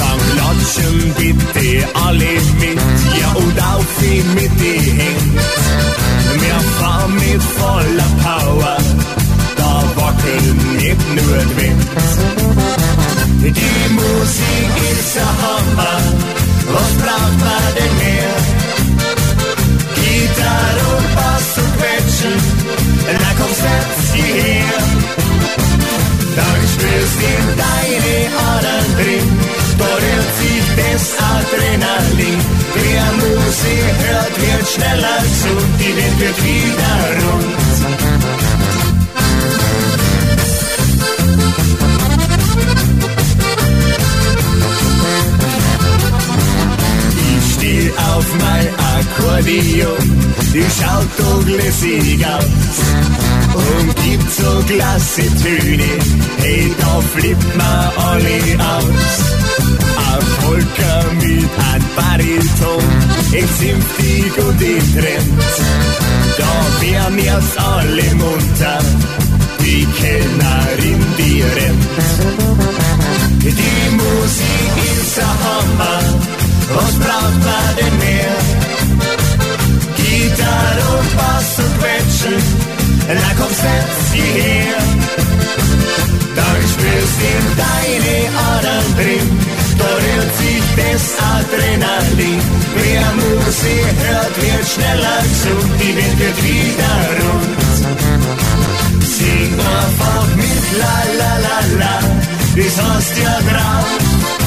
Dann 0.00 0.18
klatschen 0.32 1.14
bitte 1.16 1.88
alle 2.04 2.32
mit, 2.60 2.80
ja 3.20 3.30
und 3.42 3.58
auf 3.62 3.86
die 4.00 4.22
mit 4.34 4.52
die 4.60 4.80
Hände. 5.00 5.42
Wir 6.42 6.60
fahren 6.78 7.14
mit 7.14 7.42
voller 7.42 8.10
Power, 8.22 8.76
da 9.56 9.72
wackeln 9.96 10.76
nicht 10.76 11.04
nur 11.16 11.38
die 11.38 11.56
Wind. 11.56 11.82
Die 13.40 13.94
Musik 13.94 14.72
ist 14.92 15.16
ein 15.16 15.32
Hammer, 15.42 16.00
was 16.74 16.92
braucht 17.02 17.38
man 17.40 17.74
denn 17.76 17.96
mehr? 17.98 18.67
Gitarre 20.18 20.84
und 20.96 21.14
Bass 21.14 21.48
und 21.62 21.72
Quetschen, 21.78 22.34
da 23.22 23.30
komm 23.38 23.52
setz 23.62 23.98
hierher. 24.14 24.78
Dann 26.38 26.60
spürst 26.72 27.20
in 27.32 27.44
deine 27.64 28.16
Adern 28.52 28.88
drin, 28.96 29.28
da 29.78 29.90
rührt 30.02 30.32
sich 30.40 30.66
das 30.80 31.04
Adrenalin. 31.36 32.40
Wer 32.74 33.06
Musik 33.22 33.94
hört, 34.06 34.34
wird 34.42 34.66
schneller 34.74 35.18
gesund, 35.22 35.70
die 35.78 35.92
Welt 35.96 36.16
wird 36.20 36.38
wieder 36.44 36.96
rund. 37.22 38.77
Auf 48.14 48.26
mein 48.38 48.68
Akkordeon, 48.96 50.06
die 50.52 50.66
schaut 50.78 51.10
doch 51.18 51.46
lässig 51.46 52.24
aus 52.26 53.08
und 53.54 53.96
gibt 54.04 54.30
so 54.30 54.62
klasse 54.66 55.22
Töne, 55.42 55.90
hey, 56.38 56.72
da 56.78 57.00
flippt 57.14 57.56
man 57.56 57.90
alle 58.08 58.38
aus. 58.76 59.10
Ein 60.08 60.22
Volker 60.40 61.04
mit 61.20 61.50
ein 61.72 61.84
Bariton, 61.96 62.84
es 63.32 63.58
simpfig 63.58 64.32
und 64.46 64.62
im 64.62 64.94
Trend, 64.94 65.42
da 66.38 66.80
wär 66.80 67.10
mir's 67.10 67.56
alle 67.56 68.14
munter, 68.14 68.78
die 69.60 69.86
Kellnerin, 69.98 71.04
die 71.18 71.42
rennt. 71.42 71.88
Die 73.40 73.90
Musik 73.96 74.72
ist 75.00 75.18
ein 75.18 75.24
Hammer, 75.44 76.00
was 76.74 76.94
braucht 77.04 77.40
man 77.48 77.68
denn 77.78 77.96
mehr? 77.98 78.36
Gitarre 79.96 80.84
und 80.98 81.16
Bass 81.16 81.50
und 81.64 81.72
Quetschen, 81.80 82.42
na 83.08 83.30
komm, 83.38 83.52
setz 83.62 83.96
sie 84.12 84.28
her. 84.40 84.80
Dann 86.36 86.60
spürst 86.72 87.18
in 87.32 87.44
deine 87.64 88.16
Adern 88.52 88.88
drin, 88.96 89.28
da 89.78 89.88
rührt 90.02 90.32
sich 90.42 90.64
das 90.80 91.04
Adrenalin. 91.36 92.40
Wer 92.76 93.06
Musik 93.22 93.94
hört, 94.06 94.34
wird 94.42 94.66
schneller 94.72 95.20
gesund, 95.22 95.72
die 95.80 95.96
Welt 95.96 96.18
wird 96.22 96.38
wieder 96.48 96.96
rund. 97.20 97.58
Sing 99.16 99.52
einfach 99.52 100.28
mit 100.36 100.64
la 100.80 100.96
la 101.20 101.32
la 101.46 101.58
la, 101.80 101.96
das 102.56 102.76
hast 102.82 103.14
ja 103.24 103.34
drauf. 103.50 104.37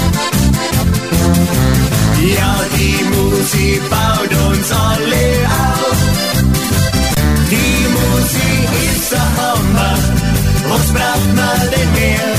Ja, 2.21 2.55
die 2.77 3.03
Musik 3.03 3.81
baut 3.89 4.31
uns 4.47 4.71
alle 4.71 5.25
auf. 5.49 5.97
Die 7.49 7.87
Musik 7.97 8.69
ist 8.93 9.11
ein 9.11 9.37
Hammer, 9.37 9.97
was 10.69 10.87
braucht 10.93 11.35
man 11.35 11.61
denn 11.71 11.91
mehr? 11.93 12.31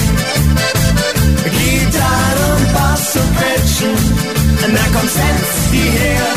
Gitarre 1.50 2.44
und 2.56 2.72
Bass 2.72 3.16
und 3.16 3.36
Quetschen, 3.36 3.96
na 4.72 4.84
komm, 4.94 5.08
setz 5.08 5.50
die 5.72 5.90
her. 5.98 6.30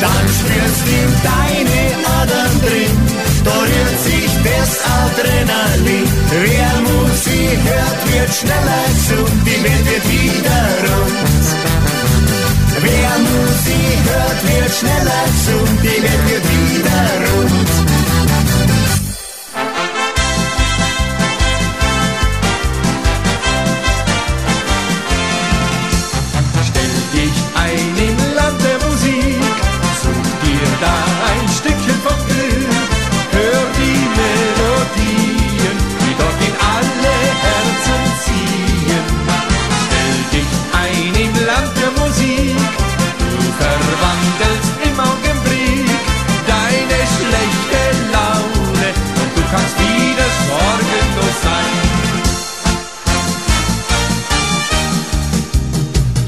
Dann 0.00 0.26
spürst 0.38 0.86
in 0.98 1.10
deine 1.28 1.82
Adern 2.20 2.60
drin, 2.62 2.96
da 3.44 3.52
rührt 3.52 4.00
sich 4.08 4.32
das 4.48 4.70
Adrenalin. 5.02 6.08
Wer 6.40 6.72
Musik 6.88 7.58
hört, 7.68 8.00
wird 8.12 8.34
schneller 8.34 8.84
gesund, 8.94 9.42
die 9.44 9.62
wird 9.62 10.04
wieder 10.10 10.62
rund. 10.88 11.71
Wer 12.82 13.18
Musik 13.18 13.98
hört, 14.10 14.42
wird 14.42 14.72
schneller 14.74 15.24
gesund, 15.26 15.80
die 15.82 16.02
Welt 16.02 16.22
wird 16.28 16.44
wieder 16.50 17.02
rund. 17.32 18.11
Wieder 50.52 50.60
sorgenlos 50.60 51.36
sein. 51.42 51.72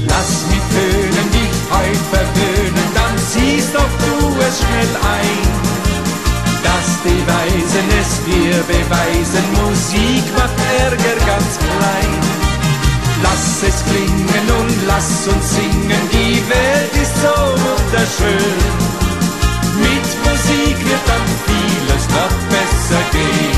Lass 0.07 0.31
mit 0.49 0.63
Tönen 0.73 1.29
dich 1.31 1.55
heut 1.71 2.03
verwöhnen, 2.11 2.89
dann 2.93 3.15
siehst 3.17 3.73
doch 3.73 3.93
du 4.03 4.41
es 4.41 4.55
schnell 4.59 4.93
ein. 5.19 5.45
Dass 6.63 6.89
die 7.05 7.21
Weisen 7.27 7.87
es 8.01 8.11
dir 8.25 8.57
beweisen, 8.67 9.45
Musik 9.61 10.25
macht 10.37 10.57
Ärger 10.79 11.17
ganz 11.25 11.51
klein. 11.59 12.13
Lass 13.23 13.63
es 13.67 13.83
klingen 13.85 14.47
und 14.59 14.87
lass 14.87 15.27
uns 15.27 15.55
singen, 15.55 16.03
die 16.11 16.43
Welt 16.49 16.93
ist 17.01 17.15
so 17.21 17.35
wunderschön. 17.63 18.95
Mit 19.79 20.07
Musik 20.25 20.77
wird 20.87 21.05
dann 21.07 21.27
vieles 21.45 22.03
noch 22.09 22.35
besser 22.49 23.01
gehen. 23.11 23.54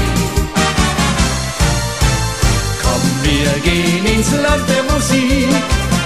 Wir 3.48 3.60
gehen 3.62 4.06
ins 4.06 4.32
Land 4.32 4.64
der 4.70 4.84
Musik, 4.92 5.50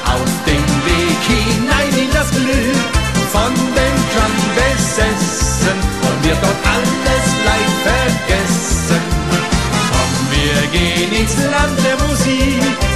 auf 0.06 0.32
den 0.46 0.68
Weg 0.88 1.22
hinein 1.34 1.94
in 2.04 2.12
das 2.14 2.30
Glück, 2.32 2.82
von 3.32 3.54
dem 3.78 3.98
Klang 4.12 4.38
besessen, 4.58 5.78
und 6.06 6.18
wird 6.26 6.38
dort 6.42 6.62
alles 6.76 7.26
gleich 7.42 7.72
vergessen. 7.88 9.02
Komm, 9.92 10.14
wir 10.34 10.60
gehen 10.76 11.12
ins 11.22 11.36
Land 11.54 11.78
der 11.86 11.98
Musik, 12.08 12.91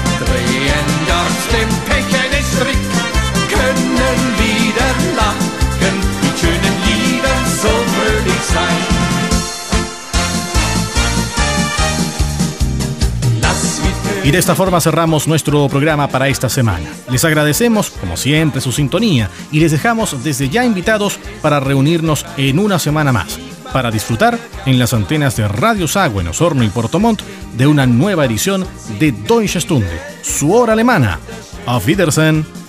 Y 14.26 14.32
de 14.32 14.39
esta 14.39 14.55
forma 14.55 14.82
cerramos 14.82 15.28
nuestro 15.28 15.69
programa 15.69 16.07
para 16.07 16.28
esta 16.28 16.49
semana. 16.49 16.89
Les 17.11 17.23
agradecemos, 17.23 17.91
como 17.91 18.17
siempre, 18.17 18.59
su 18.59 18.71
sintonía 18.71 19.30
y 19.51 19.59
les 19.59 19.71
dejamos 19.71 20.23
desde 20.23 20.49
ya 20.49 20.65
invitados 20.65 21.19
para 21.43 21.59
reunirnos 21.59 22.26
en 22.36 22.57
una 22.57 22.80
semana 22.80 23.11
más, 23.11 23.38
para 23.71 23.91
disfrutar 23.91 24.39
en 24.65 24.80
las 24.80 24.95
antenas 24.95 25.36
de 25.36 25.47
Radio 25.47 25.88
Sago 25.88 26.21
en 26.21 26.30
Osorno 26.30 26.63
y 26.63 26.69
Puerto 26.69 26.99
Montt 26.99 27.21
de 27.55 27.67
una 27.67 27.86
nueva 27.86 28.26
edición 28.26 28.65
de 28.97 29.11
Deutsche 29.11 29.61
Stunde, 29.61 30.01
su 30.23 30.51
hora 30.51 30.73
alemana. 30.73 31.19
Auf 31.67 31.86
Wiedersehen. 31.86 32.64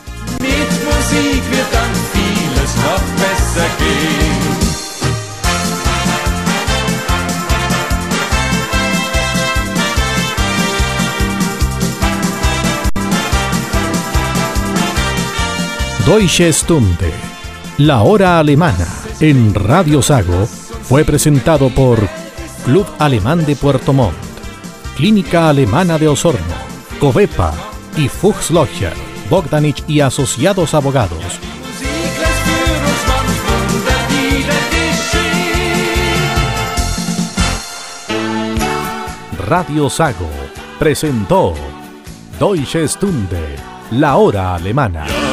Deutsche 16.06 16.52
Stunde, 16.52 17.12
la 17.78 18.02
hora 18.02 18.38
alemana 18.38 18.86
en 19.18 19.52
Radio 19.52 20.00
Sago, 20.02 20.46
fue 20.46 21.04
presentado 21.04 21.68
por 21.68 21.98
Club 22.64 22.86
Alemán 23.00 23.44
de 23.44 23.56
Puerto 23.56 23.92
Montt, 23.92 24.14
Clínica 24.96 25.48
Alemana 25.48 25.98
de 25.98 26.06
Osorno, 26.06 26.54
Covepa 27.00 27.52
y 27.96 28.08
Fuchslochia, 28.08 28.92
Bogdanich 29.28 29.82
y 29.88 29.98
Asociados 29.98 30.74
Abogados. 30.74 31.40
Radio 39.44 39.90
Sago 39.90 40.30
presentó 40.78 41.54
Deutsche 42.38 42.86
Stunde, 42.86 43.56
la 43.90 44.14
hora 44.18 44.54
alemana. 44.54 45.25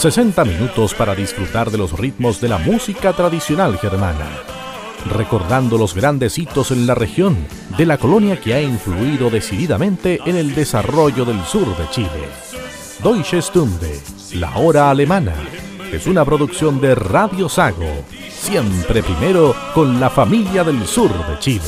60 0.00 0.44
minutos 0.46 0.94
para 0.94 1.14
disfrutar 1.14 1.70
de 1.70 1.76
los 1.76 1.92
ritmos 1.92 2.40
de 2.40 2.48
la 2.48 2.56
música 2.56 3.12
tradicional 3.12 3.78
germana, 3.78 4.30
recordando 5.12 5.76
los 5.76 5.94
grandes 5.94 6.38
hitos 6.38 6.70
en 6.70 6.86
la 6.86 6.94
región 6.94 7.36
de 7.76 7.84
la 7.84 7.98
colonia 7.98 8.40
que 8.40 8.54
ha 8.54 8.62
influido 8.62 9.28
decididamente 9.28 10.18
en 10.24 10.36
el 10.36 10.54
desarrollo 10.54 11.26
del 11.26 11.44
sur 11.44 11.76
de 11.76 11.88
Chile. 11.90 12.28
Deutsche 13.02 13.42
Stunde, 13.42 14.00
la 14.34 14.56
hora 14.56 14.90
alemana, 14.90 15.34
es 15.92 16.06
una 16.06 16.24
producción 16.24 16.80
de 16.80 16.94
Radio 16.94 17.48
Sago, 17.48 18.04
siempre 18.30 19.02
primero 19.02 19.54
con 19.74 20.00
la 20.00 20.08
familia 20.08 20.64
del 20.64 20.86
sur 20.86 21.10
de 21.10 21.38
Chile. 21.40 21.64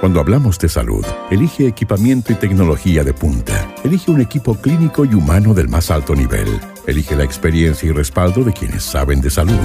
Cuando 0.00 0.20
hablamos 0.20 0.60
de 0.60 0.68
salud, 0.68 1.04
elige 1.28 1.66
equipamiento 1.66 2.32
y 2.32 2.36
tecnología 2.36 3.02
de 3.02 3.12
punta. 3.12 3.74
Elige 3.82 4.12
un 4.12 4.20
equipo 4.20 4.54
clínico 4.54 5.04
y 5.04 5.14
humano 5.14 5.54
del 5.54 5.68
más 5.68 5.90
alto 5.90 6.14
nivel. 6.14 6.60
Elige 6.86 7.16
la 7.16 7.24
experiencia 7.24 7.88
y 7.88 7.92
respaldo 7.92 8.44
de 8.44 8.52
quienes 8.52 8.84
saben 8.84 9.20
de 9.20 9.28
salud. 9.28 9.58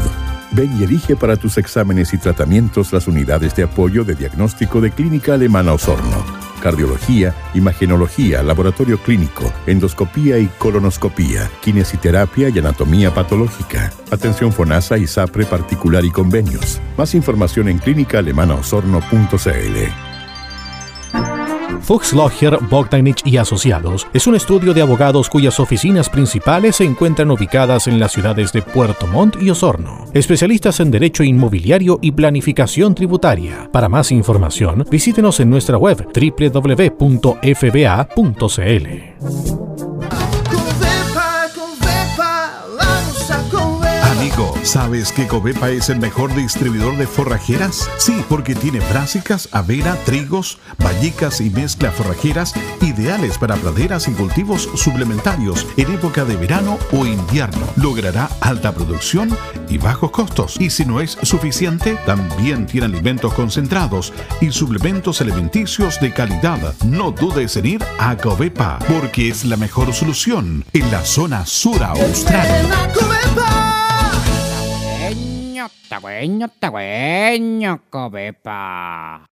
Ven 0.52 0.76
y 0.80 0.86
elige 0.86 1.16
para 1.16 1.38
tus 1.38 1.60
exámenes 1.60 2.16
y 2.16 2.18
tratamientos 2.18 2.92
las 2.92 3.08
unidades 3.08 3.56
de 3.56 3.62
apoyo 3.64 4.04
de 4.04 4.16
diagnóstico 4.16 4.82
de 4.82 4.90
Clínica 4.90 5.36
Alemana 5.36 5.74
Osorno. 5.74 6.24
Cardiología, 6.64 7.36
imagenología, 7.54 8.42
laboratorio 8.42 8.98
clínico, 8.98 9.54
endoscopía 9.68 10.40
y 10.40 10.48
colonoscopía, 10.58 11.48
kinesiterapia 11.62 12.50
y 12.50 12.58
anatomía 12.58 13.14
patológica. 13.14 13.94
Atención 14.10 14.52
FONASA 14.52 14.98
y 14.98 15.06
SAPRE 15.06 15.46
particular 15.46 16.04
y 16.04 16.10
convenios. 16.10 16.82
Más 16.98 17.14
información 17.14 17.68
en 17.68 17.78
clínicaalemanaosorno.cl. 17.78 20.13
Fuchs 21.82 22.14
Logger, 22.14 22.58
Bogdanich 22.70 23.22
y 23.26 23.38
Asociados 23.38 24.08
es 24.14 24.28
un 24.28 24.36
estudio 24.36 24.74
de 24.74 24.82
abogados 24.82 25.30
cuyas 25.30 25.60
oficinas 25.60 26.10
principales 26.10 26.78
se 26.78 26.84
encuentran 26.84 27.32
ubicadas 27.32 27.88
en 27.88 28.00
las 28.00 28.12
ciudades 28.12 28.52
de 28.54 28.62
Puerto 28.62 29.08
Montt 29.08 29.42
y 29.42 29.50
Osorno. 29.50 30.06
Especialistas 30.14 30.80
en 30.80 30.92
derecho 30.92 31.24
inmobiliario 31.24 32.00
y 32.02 32.12
planificación 32.12 32.96
tributaria. 32.96 33.70
Para 33.72 33.90
más 33.90 34.12
información, 34.12 34.86
visítenos 34.90 35.40
en 35.40 35.50
nuestra 35.50 35.78
web 35.78 36.08
www.fba.cl. 36.14 36.84
¿sabes 44.64 45.12
que 45.12 45.28
Covepa 45.28 45.70
es 45.70 45.90
el 45.90 46.00
mejor 46.00 46.34
distribuidor 46.36 46.98
de 46.98 47.08
forrajeras? 47.08 47.90
Sí, 47.98 48.24
porque 48.30 48.56
tiene 48.56 48.80
brásicas, 48.80 49.50
avena, 49.52 49.96
trigos, 50.06 50.60
vallicas 50.78 51.42
y 51.42 51.50
mezcla 51.50 51.92
forrajeras 51.92 52.54
ideales 52.82 53.38
para 53.38 53.56
praderas 53.56 54.08
y 54.08 54.12
cultivos 54.12 54.70
suplementarios 54.76 55.68
en 55.78 55.94
época 55.94 56.26
de 56.26 56.36
verano 56.36 56.78
o 56.92 57.06
invierno. 57.06 57.66
Logrará 57.76 58.30
alta 58.42 58.74
producción 58.74 59.36
y 59.70 59.78
bajos 59.78 60.12
costos. 60.12 60.60
Y 60.60 60.70
si 60.70 60.86
no 60.86 61.02
es 61.02 61.18
suficiente, 61.22 61.98
también 62.06 62.66
tiene 62.66 62.86
alimentos 62.86 63.34
concentrados 63.34 64.14
y 64.42 64.52
suplementos 64.52 65.22
alimenticios 65.22 66.00
de 66.00 66.14
calidad. 66.14 66.74
No 66.86 67.12
dudes 67.12 67.58
en 67.58 67.66
ir 67.66 67.86
a 68.00 68.16
Covepa, 68.18 68.80
porque 68.88 69.30
es 69.30 69.46
la 69.46 69.58
mejor 69.58 69.94
solución 69.94 70.66
en 70.74 70.92
la 70.92 71.04
zona 71.04 71.46
sur 71.46 71.84
austral. 71.84 72.48
Tagüeño, 75.90 76.48
tagüeño, 76.60 77.82
cobepa. 77.90 79.26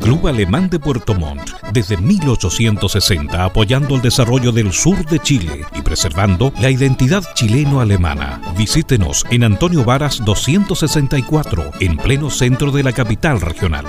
Club 0.00 0.28
Alemán 0.28 0.70
de 0.70 0.78
Puerto 0.78 1.14
Montt, 1.14 1.50
desde 1.72 1.98
1860 1.98 3.44
apoyando 3.44 3.94
el 3.94 4.00
desarrollo 4.00 4.52
del 4.52 4.72
sur 4.72 5.04
de 5.04 5.18
Chile 5.18 5.66
y 5.74 5.82
preservando 5.82 6.50
la 6.60 6.70
identidad 6.70 7.22
chileno-alemana. 7.34 8.40
Visítenos 8.56 9.26
en 9.30 9.44
Antonio 9.44 9.84
Varas 9.84 10.24
264, 10.24 11.72
en 11.80 11.98
pleno 11.98 12.30
centro 12.30 12.70
de 12.70 12.84
la 12.84 12.92
capital 12.92 13.40
regional. 13.40 13.84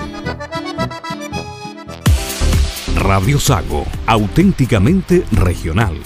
Radio 2.96 3.40
Sago, 3.40 3.86
auténticamente 4.06 5.24
regional. 5.32 5.96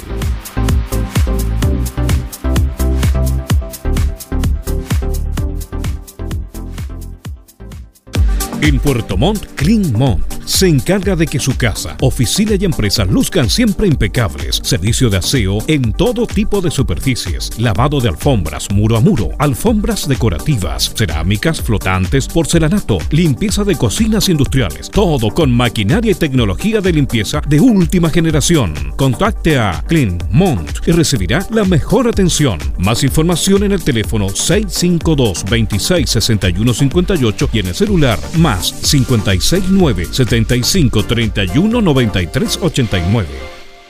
En 8.66 8.80
Puerto 8.80 9.18
Montt, 9.18 9.46
Clean 9.56 9.92
Montt 9.92 10.33
se 10.44 10.68
encarga 10.68 11.16
de 11.16 11.26
que 11.26 11.38
su 11.38 11.56
casa, 11.56 11.96
oficina 12.00 12.52
y 12.58 12.64
empresa 12.64 13.04
luzcan 13.04 13.48
siempre 13.48 13.86
impecables. 13.86 14.60
Servicio 14.62 15.10
de 15.10 15.18
aseo 15.18 15.58
en 15.66 15.92
todo 15.92 16.26
tipo 16.26 16.60
de 16.60 16.70
superficies. 16.70 17.58
Lavado 17.58 18.00
de 18.00 18.08
alfombras, 18.08 18.70
muro 18.70 18.96
a 18.96 19.00
muro, 19.00 19.30
alfombras 19.38 20.08
decorativas, 20.08 20.92
cerámicas, 20.94 21.60
flotantes, 21.60 22.28
porcelanato, 22.28 22.98
limpieza 23.10 23.64
de 23.64 23.76
cocinas 23.76 24.28
industriales. 24.28 24.90
Todo 24.90 25.30
con 25.30 25.50
maquinaria 25.50 26.12
y 26.12 26.14
tecnología 26.14 26.80
de 26.80 26.92
limpieza 26.92 27.40
de 27.46 27.60
última 27.60 28.10
generación. 28.10 28.74
Contacte 28.96 29.58
a 29.58 29.82
Clean 29.86 30.18
Mont 30.30 30.86
y 30.86 30.92
recibirá 30.92 31.46
la 31.50 31.64
mejor 31.64 32.08
atención. 32.08 32.58
Más 32.78 33.02
información 33.02 33.64
en 33.64 33.72
el 33.72 33.82
teléfono 33.82 34.28
652 34.28 35.44
26 35.48 36.10
61 36.10 36.74
58 36.74 37.48
y 37.52 37.58
en 37.60 37.66
el 37.68 37.74
celular 37.74 38.18
más 38.36 38.72
569 38.72 40.08
75 40.34 41.04
31 41.04 41.80
93 41.80 42.58
89. 42.60 43.28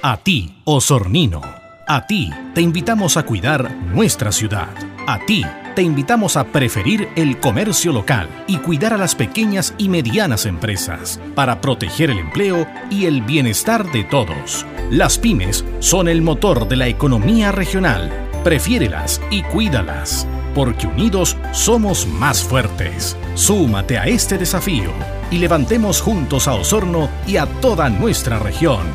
A 0.02 0.18
ti, 0.18 0.54
Osornino. 0.64 1.40
A 1.86 2.06
ti 2.06 2.30
te 2.54 2.60
invitamos 2.60 3.16
a 3.16 3.22
cuidar 3.22 3.74
nuestra 3.94 4.30
ciudad. 4.30 4.68
A 5.06 5.20
ti 5.20 5.42
te 5.74 5.80
invitamos 5.80 6.36
a 6.36 6.44
preferir 6.44 7.08
el 7.16 7.40
comercio 7.40 7.92
local 7.92 8.28
y 8.46 8.58
cuidar 8.58 8.92
a 8.92 8.98
las 8.98 9.14
pequeñas 9.14 9.72
y 9.78 9.88
medianas 9.88 10.44
empresas 10.44 11.18
para 11.34 11.62
proteger 11.62 12.10
el 12.10 12.18
empleo 12.18 12.66
y 12.90 13.06
el 13.06 13.22
bienestar 13.22 13.90
de 13.90 14.04
todos. 14.04 14.66
Las 14.90 15.16
pymes 15.16 15.64
son 15.78 16.08
el 16.08 16.20
motor 16.20 16.68
de 16.68 16.76
la 16.76 16.88
economía 16.88 17.52
regional. 17.52 18.12
Prefiérelas 18.44 19.18
y 19.30 19.42
cuídalas, 19.44 20.26
porque 20.54 20.86
unidos 20.86 21.36
somos 21.52 22.06
más 22.06 22.42
fuertes. 22.42 23.16
Súmate 23.34 23.98
a 23.98 24.04
este 24.04 24.38
desafío 24.38 24.90
y 25.30 25.38
levantemos 25.38 26.00
juntos 26.00 26.48
a 26.48 26.54
Osorno 26.54 27.08
y 27.26 27.36
a 27.36 27.46
toda 27.60 27.88
nuestra 27.90 28.38
región. 28.38 28.86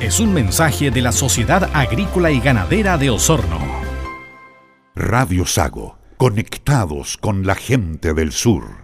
Es 0.00 0.18
un 0.20 0.32
mensaje 0.32 0.90
de 0.90 1.02
la 1.02 1.12
Sociedad 1.12 1.70
Agrícola 1.74 2.30
y 2.30 2.40
Ganadera 2.40 2.98
de 2.98 3.10
Osorno. 3.10 3.58
Radio 4.94 5.46
Sago, 5.46 5.98
conectados 6.16 7.16
con 7.16 7.46
la 7.46 7.54
gente 7.54 8.12
del 8.14 8.32
sur. 8.32 8.81